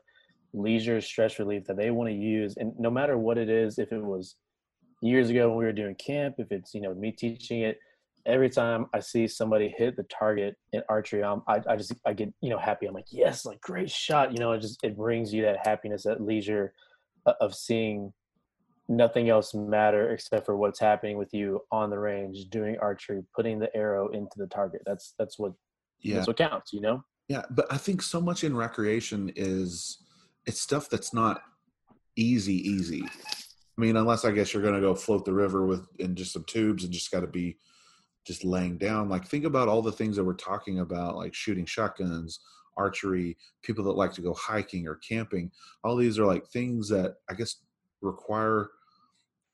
leisure 0.53 1.01
stress 1.01 1.39
relief 1.39 1.65
that 1.65 1.77
they 1.77 1.91
want 1.91 2.09
to 2.09 2.15
use, 2.15 2.55
and 2.57 2.73
no 2.79 2.89
matter 2.89 3.17
what 3.17 3.37
it 3.37 3.49
is, 3.49 3.79
if 3.79 3.91
it 3.91 4.03
was 4.03 4.35
years 5.01 5.29
ago 5.29 5.49
when 5.49 5.57
we 5.57 5.65
were 5.65 5.73
doing 5.73 5.95
camp, 5.95 6.35
if 6.37 6.51
it's 6.51 6.73
you 6.73 6.81
know 6.81 6.93
me 6.93 7.11
teaching 7.11 7.61
it, 7.61 7.79
every 8.25 8.49
time 8.49 8.87
I 8.93 8.99
see 8.99 9.27
somebody 9.27 9.73
hit 9.77 9.95
the 9.95 10.03
target 10.03 10.55
in 10.73 10.81
archery, 10.89 11.23
I'm, 11.23 11.41
I 11.47 11.61
I 11.67 11.75
just 11.75 11.93
I 12.05 12.13
get 12.13 12.33
you 12.41 12.49
know 12.49 12.57
happy. 12.57 12.85
I'm 12.85 12.93
like 12.93 13.07
yes, 13.11 13.45
like 13.45 13.61
great 13.61 13.89
shot. 13.89 14.31
You 14.31 14.39
know, 14.39 14.51
it 14.53 14.61
just 14.61 14.83
it 14.83 14.95
brings 14.97 15.33
you 15.33 15.41
that 15.43 15.65
happiness, 15.65 16.03
that 16.03 16.21
leisure 16.21 16.73
uh, 17.25 17.33
of 17.41 17.55
seeing 17.55 18.13
nothing 18.89 19.29
else 19.29 19.53
matter 19.53 20.11
except 20.11 20.45
for 20.45 20.57
what's 20.57 20.79
happening 20.79 21.17
with 21.17 21.33
you 21.33 21.61
on 21.71 21.89
the 21.89 21.97
range 21.97 22.49
doing 22.49 22.75
archery 22.81 23.23
putting 23.33 23.57
the 23.57 23.73
arrow 23.73 24.09
into 24.09 24.33
the 24.35 24.47
target 24.47 24.81
that's 24.85 25.13
that's 25.17 25.39
what 25.39 25.53
Yeah. 26.01 26.15
that's 26.15 26.27
what 26.27 26.35
counts 26.35 26.73
you 26.73 26.81
know 26.81 27.01
Yeah, 27.29 27.43
but 27.51 27.71
I 27.71 27.77
think 27.77 28.01
so 28.01 28.19
much 28.19 28.43
in 28.43 28.57
recreation 28.57 29.31
is 29.37 30.03
it's 30.45 30.59
stuff 30.59 30.89
that's 30.89 31.13
not 31.13 31.41
easy, 32.17 32.55
easy. 32.69 33.03
I 33.77 33.81
mean, 33.81 33.95
unless 33.95 34.25
I 34.25 34.31
guess 34.31 34.53
you're 34.53 34.63
going 34.63 34.75
to 34.75 34.81
go 34.81 34.93
float 34.93 35.23
the 35.23 35.33
river 35.33 35.65
with 35.65 35.87
in 35.99 36.15
just 36.15 36.33
some 36.33 36.43
tubes 36.45 36.83
and 36.83 36.91
just 36.91 37.11
got 37.11 37.21
to 37.21 37.27
be 37.27 37.57
just 38.25 38.43
laying 38.43 38.77
down. 38.77 39.09
Like 39.09 39.25
think 39.25 39.45
about 39.45 39.67
all 39.67 39.81
the 39.81 39.91
things 39.91 40.15
that 40.15 40.23
we're 40.23 40.33
talking 40.33 40.79
about, 40.79 41.15
like 41.15 41.33
shooting 41.33 41.65
shotguns, 41.65 42.39
archery, 42.77 43.37
people 43.63 43.83
that 43.85 43.91
like 43.91 44.13
to 44.13 44.21
go 44.21 44.33
hiking 44.33 44.87
or 44.87 44.95
camping. 44.95 45.51
All 45.83 45.95
these 45.95 46.19
are 46.19 46.25
like 46.25 46.47
things 46.47 46.87
that 46.89 47.15
I 47.29 47.33
guess 47.33 47.57
require 48.01 48.69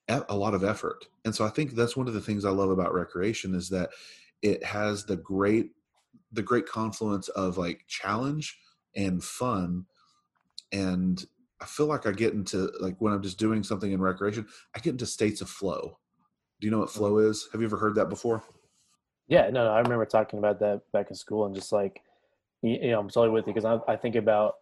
a 0.09 0.35
lot 0.35 0.53
of 0.53 0.63
effort. 0.63 1.05
And 1.25 1.35
so 1.35 1.45
I 1.45 1.49
think 1.49 1.71
that's 1.71 1.97
one 1.97 2.07
of 2.07 2.13
the 2.13 2.21
things 2.21 2.45
I 2.45 2.49
love 2.49 2.69
about 2.69 2.93
recreation 2.93 3.53
is 3.53 3.67
that 3.69 3.89
it 4.41 4.63
has 4.63 5.05
the 5.05 5.17
great 5.17 5.71
the 6.31 6.41
great 6.43 6.67
confluence 6.67 7.29
of 7.29 7.57
like 7.57 7.85
challenge 7.87 8.59
and 8.95 9.23
fun 9.23 9.85
and 10.71 11.25
i 11.61 11.65
feel 11.65 11.85
like 11.85 12.05
i 12.05 12.11
get 12.11 12.33
into 12.33 12.69
like 12.79 12.95
when 12.99 13.13
i'm 13.13 13.23
just 13.23 13.39
doing 13.39 13.63
something 13.63 13.91
in 13.91 14.01
recreation 14.01 14.45
i 14.75 14.79
get 14.79 14.91
into 14.91 15.05
states 15.05 15.41
of 15.41 15.49
flow 15.49 15.97
do 16.59 16.67
you 16.67 16.71
know 16.71 16.79
what 16.79 16.89
mm-hmm. 16.89 16.99
flow 16.99 17.17
is 17.19 17.47
have 17.51 17.61
you 17.61 17.67
ever 17.67 17.77
heard 17.77 17.95
that 17.95 18.09
before 18.09 18.43
yeah 19.27 19.49
no, 19.49 19.65
no 19.65 19.71
i 19.71 19.79
remember 19.79 20.05
talking 20.05 20.39
about 20.39 20.59
that 20.59 20.81
back 20.93 21.09
in 21.09 21.15
school 21.15 21.45
and 21.45 21.55
just 21.55 21.71
like 21.71 22.01
you, 22.61 22.91
know 22.91 22.99
i'm 22.99 23.09
totally 23.09 23.29
with 23.29 23.47
you 23.47 23.53
because 23.53 23.65
I, 23.65 23.79
I 23.91 23.95
think 23.95 24.15
about 24.15 24.55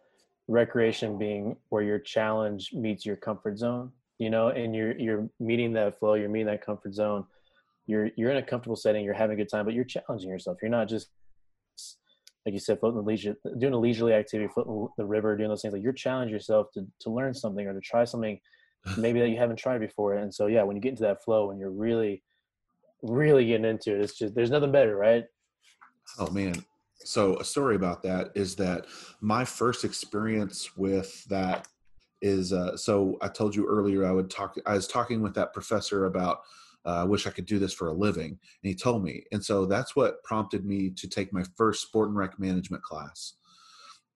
recreation 0.47 1.17
being 1.17 1.55
where 1.69 1.83
your 1.83 1.99
challenge 1.99 2.71
meets 2.73 3.05
your 3.05 3.15
comfort 3.15 3.57
zone 3.57 3.91
you 4.17 4.29
know 4.29 4.49
and 4.49 4.75
you're 4.75 4.97
you're 4.97 5.29
meeting 5.39 5.73
that 5.73 5.99
flow 5.99 6.13
you're 6.13 6.29
meeting 6.29 6.47
that 6.47 6.65
comfort 6.65 6.93
zone. 6.93 7.25
You're 7.87 8.09
you're 8.15 8.31
in 8.31 8.37
a 8.37 8.43
comfortable 8.43 8.75
setting 8.75 9.03
you're 9.03 9.13
having 9.13 9.35
a 9.35 9.37
good 9.37 9.49
time 9.49 9.65
but 9.65 9.73
you're 9.73 9.83
challenging 9.83 10.29
yourself. 10.29 10.57
You're 10.61 10.71
not 10.71 10.87
just 10.87 11.09
like 12.45 12.53
you 12.53 12.59
said 12.59 12.79
floating 12.79 12.97
the 12.97 13.03
leisure 13.03 13.35
doing 13.57 13.73
a 13.73 13.77
leisurely 13.77 14.13
activity 14.13 14.51
floating 14.53 14.87
the 14.97 15.05
river 15.05 15.35
doing 15.35 15.49
those 15.49 15.61
things. 15.61 15.73
Like 15.73 15.83
you're 15.83 15.93
challenging 15.93 16.33
yourself 16.33 16.71
to 16.73 16.85
to 17.01 17.09
learn 17.09 17.33
something 17.33 17.67
or 17.67 17.73
to 17.73 17.81
try 17.81 18.05
something 18.05 18.39
maybe 18.97 19.19
that 19.19 19.29
you 19.29 19.37
haven't 19.37 19.57
tried 19.57 19.79
before. 19.79 20.15
And 20.15 20.33
so 20.33 20.47
yeah 20.47 20.63
when 20.63 20.75
you 20.75 20.81
get 20.81 20.89
into 20.89 21.03
that 21.03 21.23
flow 21.23 21.51
and 21.51 21.59
you're 21.59 21.71
really 21.71 22.23
really 23.09 23.45
getting 23.45 23.65
into 23.65 23.95
it. 23.95 24.01
It's 24.01 24.17
just 24.17 24.35
there's 24.35 24.51
nothing 24.51 24.71
better 24.71 24.95
right? 24.95 25.25
Oh 26.19 26.29
man. 26.31 26.63
So 27.03 27.37
a 27.37 27.43
story 27.43 27.75
about 27.75 28.01
that 28.03 28.31
is 28.35 28.55
that 28.55 28.85
my 29.21 29.45
first 29.45 29.83
experience 29.83 30.75
with 30.75 31.23
that 31.25 31.67
is 32.21 32.53
uh, 32.53 32.75
so 32.77 33.17
i 33.21 33.27
told 33.27 33.55
you 33.55 33.67
earlier 33.67 34.05
i 34.05 34.11
would 34.11 34.29
talk 34.29 34.55
i 34.65 34.73
was 34.73 34.87
talking 34.87 35.21
with 35.21 35.33
that 35.35 35.53
professor 35.53 36.05
about 36.05 36.39
uh, 36.85 37.01
i 37.01 37.03
wish 37.03 37.27
i 37.27 37.29
could 37.29 37.45
do 37.45 37.59
this 37.59 37.73
for 37.73 37.89
a 37.89 37.93
living 37.93 38.29
and 38.29 38.39
he 38.63 38.73
told 38.73 39.03
me. 39.03 39.23
And 39.31 39.43
so 39.43 39.65
that's 39.65 39.95
what 39.95 40.23
prompted 40.23 40.65
me 40.65 40.89
to 40.91 41.07
take 41.07 41.33
my 41.33 41.43
first 41.55 41.83
sport 41.83 42.09
and 42.09 42.17
rec 42.17 42.39
management 42.39 42.83
class. 42.83 43.33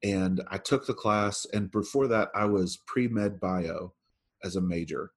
And 0.03 0.41
i 0.49 0.57
took 0.57 0.87
the 0.87 0.93
class 0.93 1.45
and 1.53 1.69
before 1.71 2.07
that 2.07 2.29
i 2.33 2.45
was 2.45 2.77
pre-med 2.87 3.39
bio 3.39 3.93
as 4.43 4.55
a 4.55 4.61
major 4.61 5.11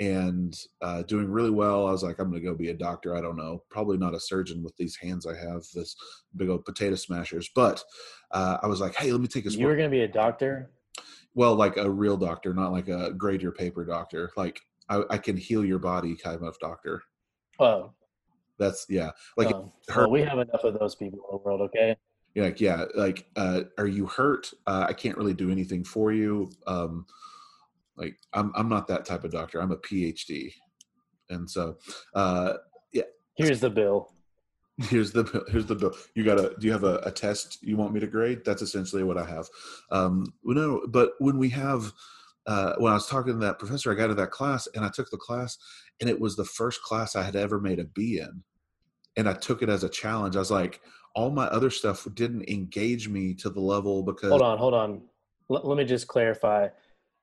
and 0.00 0.56
uh, 0.80 1.02
doing 1.02 1.28
really 1.28 1.50
well. 1.50 1.86
I 1.86 1.90
was 1.90 2.02
like 2.02 2.18
i'm 2.18 2.30
going 2.30 2.42
to 2.42 2.48
go 2.48 2.54
be 2.54 2.70
a 2.70 2.74
doctor 2.74 3.16
i 3.16 3.20
don't 3.20 3.36
know 3.36 3.62
probably 3.68 3.96
not 3.96 4.14
a 4.14 4.20
surgeon 4.20 4.62
with 4.62 4.76
these 4.76 4.96
hands 4.96 5.26
i 5.26 5.34
have 5.34 5.64
this 5.74 5.96
big 6.36 6.48
old 6.48 6.64
potato 6.64 6.94
smashers 6.94 7.50
but 7.54 7.82
uh, 8.30 8.58
i 8.62 8.66
was 8.66 8.80
like 8.80 8.94
hey 8.94 9.10
let 9.10 9.20
me 9.20 9.26
take 9.26 9.46
a 9.46 9.50
you 9.50 9.66
were 9.66 9.76
going 9.76 9.90
to 9.90 9.96
be 9.96 10.02
a 10.02 10.08
doctor? 10.08 10.70
Well 11.34 11.54
like 11.54 11.76
a 11.76 11.88
real 11.88 12.16
doctor 12.16 12.54
not 12.54 12.72
like 12.72 12.88
a 12.88 13.12
grade 13.12 13.42
your 13.42 13.52
paper 13.52 13.84
doctor 13.84 14.30
like 14.36 14.60
I, 14.88 15.02
I 15.10 15.18
can 15.18 15.36
heal 15.36 15.64
your 15.64 15.78
body 15.78 16.16
kind 16.16 16.42
of 16.42 16.58
doctor. 16.58 17.02
Oh. 17.60 17.92
That's 18.58 18.86
yeah 18.88 19.10
like 19.36 19.54
hurt- 19.88 19.96
well, 19.96 20.10
we 20.10 20.22
have 20.22 20.38
enough 20.38 20.64
of 20.64 20.78
those 20.78 20.94
people 20.94 21.20
in 21.30 21.36
the 21.36 21.42
world 21.44 21.60
okay? 21.62 21.96
You're 22.34 22.46
like 22.46 22.60
yeah 22.60 22.84
like 22.94 23.26
uh 23.36 23.62
are 23.76 23.86
you 23.86 24.06
hurt? 24.06 24.50
Uh, 24.66 24.86
i 24.88 24.92
can't 24.92 25.16
really 25.16 25.34
do 25.34 25.50
anything 25.50 25.84
for 25.84 26.12
you 26.12 26.50
um 26.66 27.06
like 27.98 28.16
i'm 28.32 28.52
i'm 28.54 28.68
not 28.68 28.86
that 28.86 29.04
type 29.04 29.24
of 29.24 29.30
doctor 29.30 29.60
i'm 29.60 29.72
a 29.72 29.76
phd 29.76 30.52
and 31.30 31.48
so 31.50 31.76
uh 32.14 32.54
yeah. 32.92 33.02
here's 33.36 33.60
the 33.60 33.70
bill. 33.70 34.12
Here's 34.80 35.10
the 35.10 35.24
bill- 35.24 35.44
here's 35.48 35.66
the 35.66 35.74
bill. 35.74 35.92
You 36.14 36.22
gotta 36.22 36.54
do 36.60 36.68
you 36.68 36.72
have 36.72 36.84
a, 36.84 36.98
a 36.98 37.10
test 37.10 37.58
you 37.62 37.76
want 37.76 37.92
me 37.92 37.98
to 37.98 38.06
grade? 38.06 38.44
That's 38.44 38.62
essentially 38.62 39.02
what 39.02 39.18
i 39.18 39.24
have. 39.24 39.48
Um 39.90 40.32
no 40.44 40.82
but 40.88 41.14
when 41.18 41.36
we 41.36 41.48
have 41.48 41.92
uh 42.46 42.74
when 42.78 42.92
i 42.92 42.94
was 42.94 43.08
talking 43.08 43.32
to 43.32 43.38
that 43.40 43.58
professor 43.58 43.90
i 43.90 43.96
got 43.96 44.06
to 44.06 44.14
that 44.14 44.30
class 44.30 44.68
and 44.76 44.84
i 44.84 44.88
took 44.88 45.10
the 45.10 45.16
class 45.16 45.58
and 46.00 46.08
it 46.08 46.20
was 46.20 46.36
the 46.36 46.44
first 46.44 46.80
class 46.82 47.16
i 47.16 47.22
had 47.24 47.34
ever 47.34 47.60
made 47.60 47.80
a 47.80 47.84
b 47.84 48.20
in. 48.20 48.44
And 49.16 49.28
i 49.28 49.32
took 49.32 49.62
it 49.62 49.68
as 49.68 49.82
a 49.82 49.88
challenge. 49.88 50.36
I 50.36 50.38
was 50.38 50.52
like 50.52 50.80
all 51.16 51.30
my 51.30 51.46
other 51.46 51.70
stuff 51.70 52.06
didn't 52.14 52.48
engage 52.48 53.08
me 53.08 53.34
to 53.34 53.50
the 53.50 53.60
level 53.60 54.04
because 54.04 54.30
hold 54.30 54.42
on 54.42 54.58
hold 54.58 54.74
on. 54.74 55.02
L- 55.50 55.62
let 55.64 55.76
me 55.76 55.84
just 55.84 56.06
clarify 56.06 56.68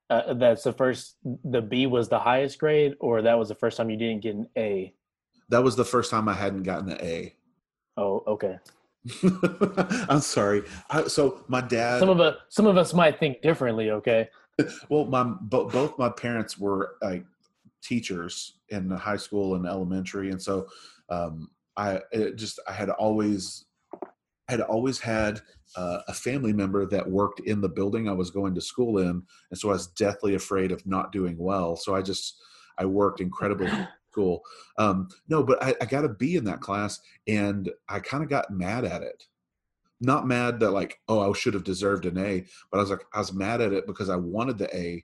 uh, 0.09 0.33
that's 0.35 0.63
the 0.63 0.73
first 0.73 1.15
the 1.43 1.61
b 1.61 1.87
was 1.87 2.09
the 2.09 2.19
highest 2.19 2.59
grade 2.59 2.95
or 2.99 3.21
that 3.21 3.37
was 3.37 3.49
the 3.49 3.55
first 3.55 3.77
time 3.77 3.89
you 3.89 3.97
didn't 3.97 4.21
get 4.21 4.35
an 4.35 4.47
a? 4.57 4.93
That 5.49 5.63
was 5.63 5.75
the 5.75 5.85
first 5.85 6.11
time 6.11 6.27
i 6.29 6.33
hadn't 6.33 6.63
gotten 6.63 6.91
an 6.91 7.01
a. 7.01 7.35
Oh 7.97 8.23
okay. 8.27 8.59
I'm 10.09 10.19
sorry. 10.19 10.63
I, 10.89 11.07
so 11.07 11.43
my 11.47 11.61
dad 11.61 11.99
some 11.99 12.09
of 12.09 12.19
us 12.19 12.35
some 12.49 12.67
of 12.67 12.77
us 12.77 12.93
might 12.93 13.19
think 13.19 13.41
differently 13.41 13.91
okay? 13.91 14.29
Well 14.89 15.05
my 15.05 15.23
bo- 15.23 15.67
both 15.67 15.97
my 15.97 16.09
parents 16.09 16.57
were 16.57 16.95
like 17.01 17.25
teachers 17.83 18.59
in 18.69 18.89
high 18.89 19.17
school 19.17 19.55
and 19.55 19.65
elementary 19.67 20.31
and 20.31 20.41
so 20.41 20.67
um 21.09 21.49
i 21.77 21.99
it 22.11 22.35
just 22.35 22.59
i 22.67 22.71
had 22.71 22.89
always 22.89 23.65
had 24.47 24.61
always 24.61 24.99
had 24.99 25.41
uh, 25.75 25.99
a 26.07 26.13
family 26.13 26.53
member 26.53 26.85
that 26.85 27.09
worked 27.09 27.39
in 27.41 27.61
the 27.61 27.69
building 27.69 28.07
i 28.07 28.13
was 28.13 28.31
going 28.31 28.55
to 28.55 28.61
school 28.61 28.99
in 28.99 29.21
and 29.51 29.59
so 29.59 29.69
i 29.69 29.73
was 29.73 29.87
deathly 29.87 30.35
afraid 30.35 30.71
of 30.71 30.85
not 30.85 31.11
doing 31.11 31.37
well 31.37 31.75
so 31.75 31.95
i 31.95 32.01
just 32.01 32.41
i 32.77 32.85
worked 32.85 33.21
incredibly 33.21 33.69
school. 34.15 34.41
Um 34.77 35.09
no 35.27 35.43
but 35.43 35.61
i, 35.61 35.75
I 35.81 35.85
got 35.85 36.05
a 36.05 36.09
b 36.09 36.37
in 36.37 36.45
that 36.45 36.61
class 36.61 37.01
and 37.27 37.69
i 37.89 37.99
kind 37.99 38.23
of 38.23 38.29
got 38.29 38.49
mad 38.49 38.85
at 38.85 39.01
it. 39.01 39.25
Not 39.99 40.25
mad 40.27 40.59
that 40.61 40.71
like 40.71 40.99
oh 41.09 41.29
i 41.29 41.37
should 41.37 41.53
have 41.53 41.65
deserved 41.65 42.05
an 42.05 42.17
a 42.17 42.45
but 42.71 42.77
i 42.77 42.81
was 42.81 42.91
like 42.91 43.05
i 43.13 43.19
was 43.19 43.33
mad 43.33 43.59
at 43.59 43.73
it 43.73 43.85
because 43.85 44.09
i 44.09 44.15
wanted 44.15 44.57
the 44.57 44.73
a 44.75 45.03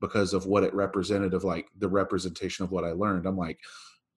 because 0.00 0.32
of 0.32 0.46
what 0.46 0.62
it 0.64 0.74
represented 0.74 1.34
of 1.34 1.42
like 1.44 1.66
the 1.78 1.88
representation 1.88 2.64
of 2.64 2.70
what 2.70 2.84
i 2.84 2.92
learned. 2.92 3.26
I'm 3.26 3.36
like 3.36 3.58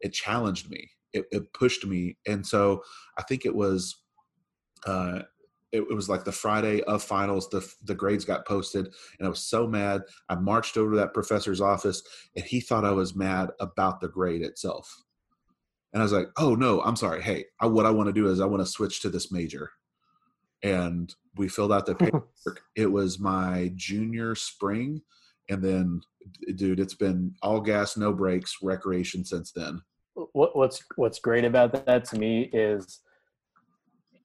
it 0.01 0.13
challenged 0.13 0.69
me. 0.69 0.91
It, 1.13 1.25
it 1.31 1.53
pushed 1.53 1.85
me 1.85 2.17
and 2.27 2.45
so 2.45 2.83
i 3.17 3.23
think 3.23 3.45
it 3.45 3.55
was 3.55 4.03
uh 4.85 5.21
it, 5.71 5.81
it 5.81 5.95
was 5.95 6.07
like 6.09 6.23
the 6.23 6.31
friday 6.31 6.81
of 6.83 7.03
finals 7.03 7.49
the 7.49 7.67
the 7.83 7.95
grades 7.95 8.25
got 8.25 8.47
posted 8.47 8.85
and 9.19 9.25
i 9.25 9.29
was 9.29 9.39
so 9.41 9.67
mad 9.67 10.01
i 10.29 10.35
marched 10.35 10.77
over 10.77 10.91
to 10.91 10.97
that 10.97 11.13
professor's 11.13 11.61
office 11.61 12.01
and 12.35 12.45
he 12.45 12.59
thought 12.59 12.85
i 12.85 12.91
was 12.91 13.15
mad 13.15 13.49
about 13.59 13.99
the 13.99 14.07
grade 14.07 14.41
itself 14.41 15.03
and 15.93 16.01
i 16.01 16.03
was 16.03 16.13
like 16.13 16.29
oh 16.37 16.55
no 16.55 16.81
i'm 16.81 16.95
sorry 16.95 17.21
hey 17.21 17.45
I, 17.59 17.65
what 17.65 17.85
i 17.85 17.91
want 17.91 18.07
to 18.07 18.13
do 18.13 18.27
is 18.27 18.39
i 18.39 18.45
want 18.45 18.61
to 18.61 18.71
switch 18.71 19.01
to 19.01 19.09
this 19.09 19.31
major 19.31 19.71
and 20.65 21.13
we 21.37 21.47
filled 21.47 21.71
out 21.71 21.85
the 21.85 21.95
paperwork. 21.95 22.61
it 22.75 22.91
was 22.91 23.19
my 23.19 23.71
junior 23.75 24.35
spring, 24.35 25.01
and 25.49 25.63
then, 25.63 26.01
dude, 26.55 26.79
it's 26.79 26.95
been 26.95 27.35
all 27.41 27.61
gas, 27.61 27.95
no 27.95 28.11
breaks, 28.11 28.57
recreation 28.61 29.23
since 29.23 29.51
then. 29.51 29.81
what 30.13 30.55
what's 30.55 30.83
what's 30.95 31.19
great 31.19 31.45
about 31.45 31.85
that 31.85 32.05
to 32.05 32.17
me 32.17 32.49
is 32.51 33.01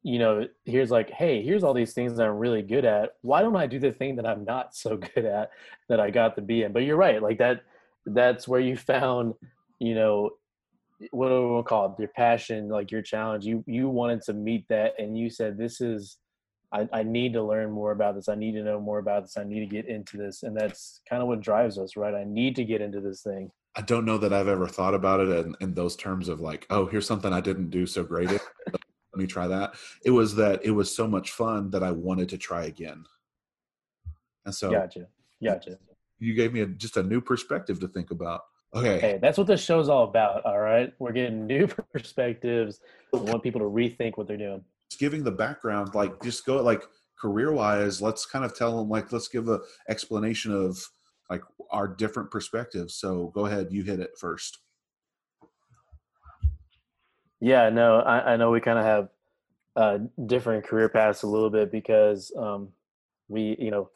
you 0.02 0.19
know 0.19 0.47
here's 0.64 0.90
like 0.90 1.11
hey 1.11 1.42
here's 1.42 1.62
all 1.62 1.75
these 1.75 1.92
things 1.92 2.16
that 2.16 2.26
i'm 2.26 2.37
really 2.37 2.62
good 2.62 2.85
at. 2.85 3.11
Why 3.23 3.42
don't 3.42 3.57
i 3.57 3.66
do 3.66 3.78
the 3.78 3.92
thing 3.92 4.16
that 4.16 4.26
i'm 4.26 4.45
not 4.45 4.75
so 4.75 4.97
good 5.14 5.25
at 5.25 5.50
that 5.88 6.00
i 6.00 6.11
got 6.11 6.37
to 6.37 6.42
be 6.42 6.62
in? 6.62 6.73
But 6.73 6.85
you're 6.85 6.97
right 6.97 7.23
like 7.23 7.38
that 7.38 7.62
that's 8.07 8.49
where 8.49 8.61
you 8.61 8.76
found 8.76 9.35
you 9.78 9.95
know 9.95 10.30
what 11.11 11.28
do 11.28 11.57
we 11.57 11.62
call 11.62 11.87
it? 11.87 11.99
Your 11.99 12.09
passion 12.09 12.69
like 12.69 12.90
your 12.90 13.02
challenge. 13.02 13.45
You 13.45 13.64
you 13.66 13.88
wanted 13.88 14.23
to 14.23 14.35
meet 14.35 14.66
that 14.69 14.95
and 14.99 15.16
you 15.16 15.30
said 15.30 15.57
this 15.57 15.80
is 15.80 16.19
I, 16.73 16.88
I 16.92 17.02
need 17.02 17.33
to 17.33 17.42
learn 17.42 17.73
more 17.73 17.90
about 17.90 18.14
this. 18.14 18.28
I 18.28 18.37
need 18.37 18.52
to 18.52 18.62
know 18.62 18.78
more 18.78 18.99
about 18.99 19.25
this. 19.25 19.37
I 19.37 19.42
need 19.42 19.61
to 19.61 19.66
get 19.66 19.88
into 19.88 20.16
this. 20.16 20.45
And 20.45 20.57
that's 20.57 21.00
kind 21.09 21.21
of 21.21 21.26
what 21.26 21.40
drives 21.40 21.78
us 21.78 21.97
right? 21.97 22.14
I 22.14 22.25
need 22.25 22.54
to 22.57 22.64
get 22.64 22.80
into 22.80 23.00
this 23.00 23.23
thing. 23.23 23.50
I 23.76 23.83
don't 23.83 24.04
know 24.04 24.19
that 24.19 24.33
I've 24.33 24.49
ever 24.49 24.66
thought 24.66 24.95
about 24.95 25.21
it 25.21 25.28
in, 25.30 25.57
in 25.61 25.75
those 25.75 25.97
terms 25.97 26.28
of 26.28 26.40
like, 26.40 26.66
oh, 26.71 26.87
here's 26.87 27.07
something 27.07 27.33
I 27.33 27.40
didn't 27.40 27.71
do 27.71 27.87
so 27.87 28.04
great 28.04 28.30
at. 28.30 28.42
Let 29.12 29.21
me 29.21 29.26
try 29.26 29.49
that. 29.49 29.75
It 30.05 30.11
was 30.11 30.35
that 30.37 30.64
it 30.64 30.71
was 30.71 30.95
so 30.95 31.09
much 31.09 31.33
fun 31.33 31.71
that 31.71 31.83
I 31.83 31.90
wanted 31.90 32.29
to 32.31 32.38
try 32.38 32.64
again. 32.64 33.05
And 34.45 34.55
so 34.55 34.71
gotcha 34.71 35.07
gotcha 35.43 35.79
you 36.21 36.35
gave 36.35 36.52
me 36.52 36.61
a, 36.61 36.67
just 36.67 36.97
a 36.97 37.02
new 37.02 37.21
perspective 37.21 37.81
to 37.81 37.88
think 37.88 38.11
about. 38.11 38.43
Okay. 38.75 39.00
Hey, 39.00 39.19
that's 39.21 39.37
what 39.37 39.49
this 39.49 39.64
show's 39.64 39.88
all 39.88 40.05
about. 40.05 40.45
All 40.45 40.61
right, 40.61 40.93
we're 41.00 41.12
getting 41.12 41.47
new 41.47 41.67
perspectives. 41.93 42.81
We 43.12 43.19
want 43.19 43.43
people 43.43 43.61
to 43.61 43.67
rethink 43.67 44.17
what 44.17 44.29
they're 44.29 44.37
doing. 44.37 44.62
just 44.90 45.00
giving 45.00 45.25
the 45.25 45.33
background, 45.33 45.95
like 45.95 46.23
just 46.23 46.47
go 46.47 46.62
like 46.62 46.85
career 47.19 47.52
wise, 47.52 48.00
let's 48.00 48.25
kind 48.25 48.45
of 48.45 48.55
tell 48.55 48.79
them 48.79 48.88
like 48.88 49.11
let's 49.11 49.29
give 49.29 49.49
a 49.49 49.61
explanation 49.88 50.52
of 50.52 50.79
like 51.29 51.43
our 51.73 51.88
different 51.88 52.31
perspectives. 52.31 52.95
So 52.95 53.33
go 53.35 53.47
ahead, 53.47 53.69
you 53.71 53.83
hit 53.83 53.99
it 53.99 54.11
first. 54.17 54.59
Yeah, 57.40 57.70
no, 57.70 58.00
I, 58.00 58.35
I 58.35 58.37
know 58.37 58.50
we 58.50 58.61
kind 58.61 58.78
of 58.78 58.85
have 58.85 59.09
uh, 59.76 59.99
different 60.26 60.64
career 60.64 60.88
paths 60.88 61.23
a 61.23 61.26
little 61.26 61.50
bit 61.50 61.73
because 61.73 62.32
um, 62.37 62.68
we, 63.28 63.56
you 63.59 63.70
know, 63.70 63.90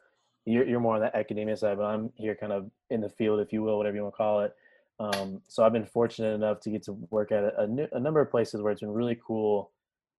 you're, 0.46 0.66
you're 0.66 0.80
more 0.80 0.94
on 0.94 1.00
the 1.00 1.14
academia 1.16 1.56
side, 1.56 1.76
but 1.76 1.84
I'm 1.84 2.10
here 2.16 2.34
kind 2.34 2.52
of 2.52 2.70
in 2.90 3.00
the 3.00 3.08
field, 3.08 3.40
if 3.40 3.52
you 3.52 3.62
will, 3.62 3.76
whatever 3.76 3.96
you 3.96 4.02
want 4.02 4.14
to 4.14 4.16
call 4.16 4.40
it. 4.40 4.54
Um, 5.00 5.42
so 5.48 5.64
I've 5.64 5.72
been 5.72 5.86
fortunate 5.86 6.34
enough 6.34 6.60
to 6.60 6.70
get 6.70 6.84
to 6.84 6.92
work 7.10 7.32
at 7.32 7.44
a, 7.44 7.62
a, 7.62 7.96
a 7.96 8.00
number 8.00 8.20
of 8.20 8.30
places 8.30 8.62
where 8.62 8.72
it's 8.72 8.80
been 8.80 8.92
really 8.92 9.18
cool. 9.26 9.72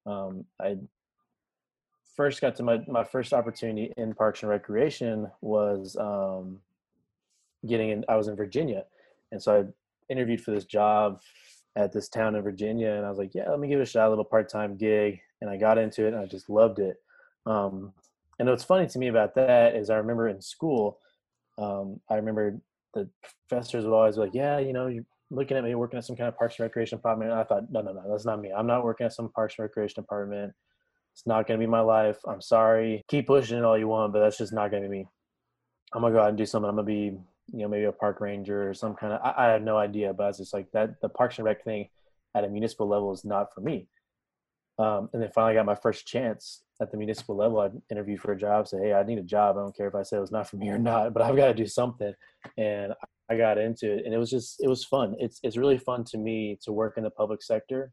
Um, 0.05 0.45
I 0.61 0.77
first 2.15 2.41
got 2.41 2.55
to 2.57 2.63
my, 2.63 2.79
my 2.87 3.03
first 3.03 3.33
opportunity 3.33 3.93
in 3.97 4.13
Parks 4.13 4.41
and 4.41 4.49
Recreation 4.49 5.31
was 5.41 5.95
um, 5.99 6.59
getting 7.67 7.89
in, 7.89 8.05
I 8.09 8.15
was 8.15 8.27
in 8.27 8.35
Virginia. 8.35 8.85
And 9.31 9.41
so 9.41 9.59
I 9.59 10.11
interviewed 10.13 10.41
for 10.41 10.51
this 10.51 10.65
job 10.65 11.21
at 11.75 11.91
this 11.91 12.09
town 12.09 12.35
in 12.35 12.41
Virginia. 12.41 12.91
And 12.91 13.05
I 13.05 13.09
was 13.09 13.17
like, 13.17 13.33
yeah, 13.33 13.49
let 13.49 13.59
me 13.59 13.67
give 13.67 13.79
it 13.79 13.83
a 13.83 13.85
shot, 13.85 14.07
a 14.07 14.09
little 14.09 14.23
part 14.23 14.49
time 14.49 14.77
gig. 14.77 15.19
And 15.41 15.49
I 15.49 15.57
got 15.57 15.77
into 15.77 16.05
it 16.05 16.13
and 16.13 16.17
I 16.17 16.25
just 16.25 16.49
loved 16.49 16.79
it. 16.79 16.97
Um, 17.45 17.93
and 18.39 18.49
what's 18.49 18.63
funny 18.63 18.87
to 18.87 18.99
me 18.99 19.07
about 19.07 19.35
that 19.35 19.75
is 19.75 19.89
I 19.89 19.97
remember 19.97 20.27
in 20.27 20.41
school, 20.41 20.99
um, 21.57 21.99
I 22.09 22.15
remember 22.15 22.59
the 22.93 23.09
professors 23.47 23.85
would 23.85 23.93
always 23.93 24.15
be 24.15 24.21
like, 24.21 24.33
yeah, 24.33 24.59
you 24.59 24.73
know, 24.73 24.87
you're 24.87 25.05
looking 25.29 25.57
at 25.57 25.63
me 25.63 25.75
working 25.75 25.97
at 25.97 26.05
some 26.05 26.15
kind 26.15 26.27
of 26.27 26.37
parks 26.37 26.55
and 26.57 26.63
recreation 26.63 26.97
department. 26.97 27.31
And 27.31 27.39
I 27.39 27.43
thought, 27.43 27.71
no, 27.71 27.81
no, 27.81 27.93
no, 27.93 28.03
that's 28.09 28.25
not 28.25 28.41
me. 28.41 28.51
I'm 28.51 28.67
not 28.67 28.83
working 28.83 29.05
at 29.05 29.13
some 29.13 29.29
parks 29.29 29.55
and 29.57 29.63
recreation 29.63 30.01
department. 30.01 30.53
It's 31.13 31.25
not 31.25 31.47
going 31.47 31.59
to 31.59 31.65
be 31.65 31.69
my 31.69 31.79
life. 31.79 32.17
I'm 32.27 32.41
sorry. 32.41 33.03
Keep 33.07 33.27
pushing 33.27 33.57
it 33.57 33.63
all 33.63 33.77
you 33.77 33.87
want, 33.87 34.11
but 34.11 34.19
that's 34.19 34.37
just 34.37 34.53
not 34.53 34.71
going 34.71 34.83
to 34.83 34.89
be 34.89 34.97
me. 34.99 35.07
I'm 35.93 36.01
going 36.01 36.11
to 36.11 36.19
go 36.19 36.23
out 36.23 36.29
and 36.29 36.37
do 36.37 36.45
something. 36.45 36.67
I'm 36.67 36.75
going 36.75 36.85
to 36.85 36.91
be, 36.91 37.17
you 37.51 37.59
know, 37.59 37.67
maybe 37.67 37.85
a 37.85 37.91
park 37.91 38.19
ranger 38.21 38.69
or 38.69 38.73
some 38.73 38.95
kind 38.95 39.13
of, 39.13 39.21
I, 39.23 39.47
I 39.47 39.51
have 39.51 39.61
no 39.61 39.77
idea, 39.77 40.13
but 40.13 40.29
it's 40.29 40.39
just 40.39 40.53
like 40.53 40.71
that, 40.71 40.99
the 41.01 41.09
parks 41.09 41.37
and 41.37 41.45
rec 41.45 41.63
thing 41.63 41.89
at 42.35 42.43
a 42.43 42.49
municipal 42.49 42.87
level 42.87 43.13
is 43.13 43.23
not 43.23 43.53
for 43.53 43.61
me. 43.61 43.87
Um, 44.77 45.09
and 45.13 45.21
then 45.21 45.31
finally 45.33 45.53
got 45.53 45.65
my 45.65 45.75
first 45.75 46.05
chance 46.05 46.63
at 46.81 46.91
the 46.91 46.97
municipal 46.97 47.35
level. 47.35 47.59
I 47.59 47.69
interviewed 47.89 48.19
for 48.19 48.33
a 48.33 48.37
job, 48.37 48.67
say, 48.67 48.77
Hey, 48.79 48.93
I 48.93 49.03
need 49.03 49.19
a 49.19 49.23
job. 49.23 49.57
I 49.57 49.61
don't 49.61 49.75
care 49.75 49.87
if 49.87 49.95
I 49.95 50.03
said 50.03 50.17
it 50.17 50.21
was 50.21 50.31
not 50.31 50.49
for 50.49 50.57
me 50.57 50.69
or 50.69 50.77
not, 50.77 51.13
but 51.13 51.23
I've 51.23 51.37
got 51.37 51.47
to 51.47 51.53
do 51.53 51.65
something. 51.65 52.13
And 52.57 52.93
I 53.29 53.37
got 53.37 53.57
into 53.57 53.91
it 53.91 54.05
and 54.05 54.13
it 54.13 54.17
was 54.17 54.29
just, 54.29 54.61
it 54.61 54.67
was 54.67 54.83
fun. 54.83 55.15
It's, 55.17 55.39
it's 55.43 55.57
really 55.57 55.77
fun 55.77 56.03
to 56.05 56.17
me 56.17 56.59
to 56.63 56.73
work 56.73 56.97
in 56.97 57.03
the 57.03 57.09
public 57.09 57.41
sector. 57.41 57.91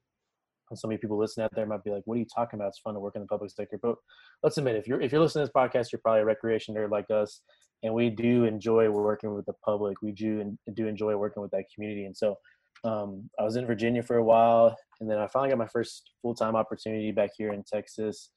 And 0.73 0.79
so 0.79 0.89
many 0.89 0.99
people 0.99 1.19
listening 1.19 1.45
out 1.45 1.55
there 1.55 1.67
might 1.67 1.85
be 1.85 1.91
like, 1.91 2.03
what 2.07 2.17
are 2.17 2.21
you 2.21 2.27
talking 2.35 2.59
about? 2.59 2.69
It's 2.69 2.79
fun 2.81 2.95
to 2.95 3.01
work 3.01 3.15
in 3.15 3.23
the 3.23 3.29
public 3.29 3.51
sector. 3.51 3.79
But 3.81 3.97
let's 4.43 4.57
admit, 4.59 4.77
if 4.77 4.89
you're, 4.89 5.01
if 5.01 5.13
you're 5.13 5.21
listening 5.21 5.47
to 5.47 5.53
this 5.53 5.55
podcast, 5.55 5.93
you're 5.93 6.01
probably 6.01 6.23
a 6.23 6.25
recreation 6.25 6.75
nerd 6.75 6.91
like 6.91 7.11
us. 7.11 7.43
And 7.83 7.93
we 7.93 8.11
do 8.11 8.45
enjoy 8.45 8.89
working 8.91 9.35
with 9.35 9.45
the 9.45 9.53
public. 9.65 10.01
We 10.03 10.13
do, 10.13 10.41
and 10.41 10.59
do 10.75 10.87
enjoy 10.87 11.17
working 11.17 11.43
with 11.43 11.51
that 11.51 11.65
community. 11.75 12.07
And 12.07 12.17
so 12.17 12.37
um, 12.85 13.29
I 13.39 13.43
was 13.43 13.57
in 13.57 13.67
Virginia 13.67 14.03
for 14.03 14.17
a 14.17 14.25
while, 14.25 14.77
and 15.01 15.11
then 15.11 15.19
I 15.19 15.27
finally 15.27 15.51
got 15.51 15.59
my 15.59 15.69
first 15.69 16.11
full 16.21 16.35
time 16.35 16.57
opportunity 16.57 17.13
back 17.13 17.31
here 17.37 17.53
in 17.53 17.63
Texas, 17.65 18.31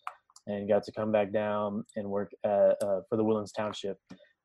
and 0.47 0.69
got 0.69 0.83
to 0.83 0.91
come 0.91 1.11
back 1.11 1.31
down 1.31 1.83
and 1.95 2.09
work 2.09 2.31
at, 2.43 2.75
uh, 2.83 3.01
for 3.09 3.17
the 3.17 3.23
Woodlands 3.23 3.51
Township, 3.51 3.97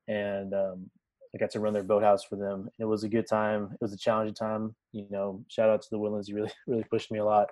and 0.08 0.54
um, 0.54 0.90
I 1.34 1.38
got 1.38 1.50
to 1.50 1.60
run 1.60 1.74
their 1.74 1.82
boathouse 1.82 2.24
for 2.24 2.36
them. 2.36 2.68
It 2.78 2.86
was 2.86 3.04
a 3.04 3.08
good 3.08 3.26
time. 3.28 3.68
It 3.72 3.78
was 3.80 3.92
a 3.92 3.98
challenging 3.98 4.34
time. 4.34 4.74
You 4.92 5.06
know, 5.10 5.44
shout 5.48 5.68
out 5.68 5.82
to 5.82 5.88
the 5.90 5.98
Woodlands. 5.98 6.28
You 6.28 6.36
really 6.36 6.52
really 6.66 6.84
pushed 6.84 7.10
me 7.10 7.18
a 7.18 7.24
lot, 7.24 7.48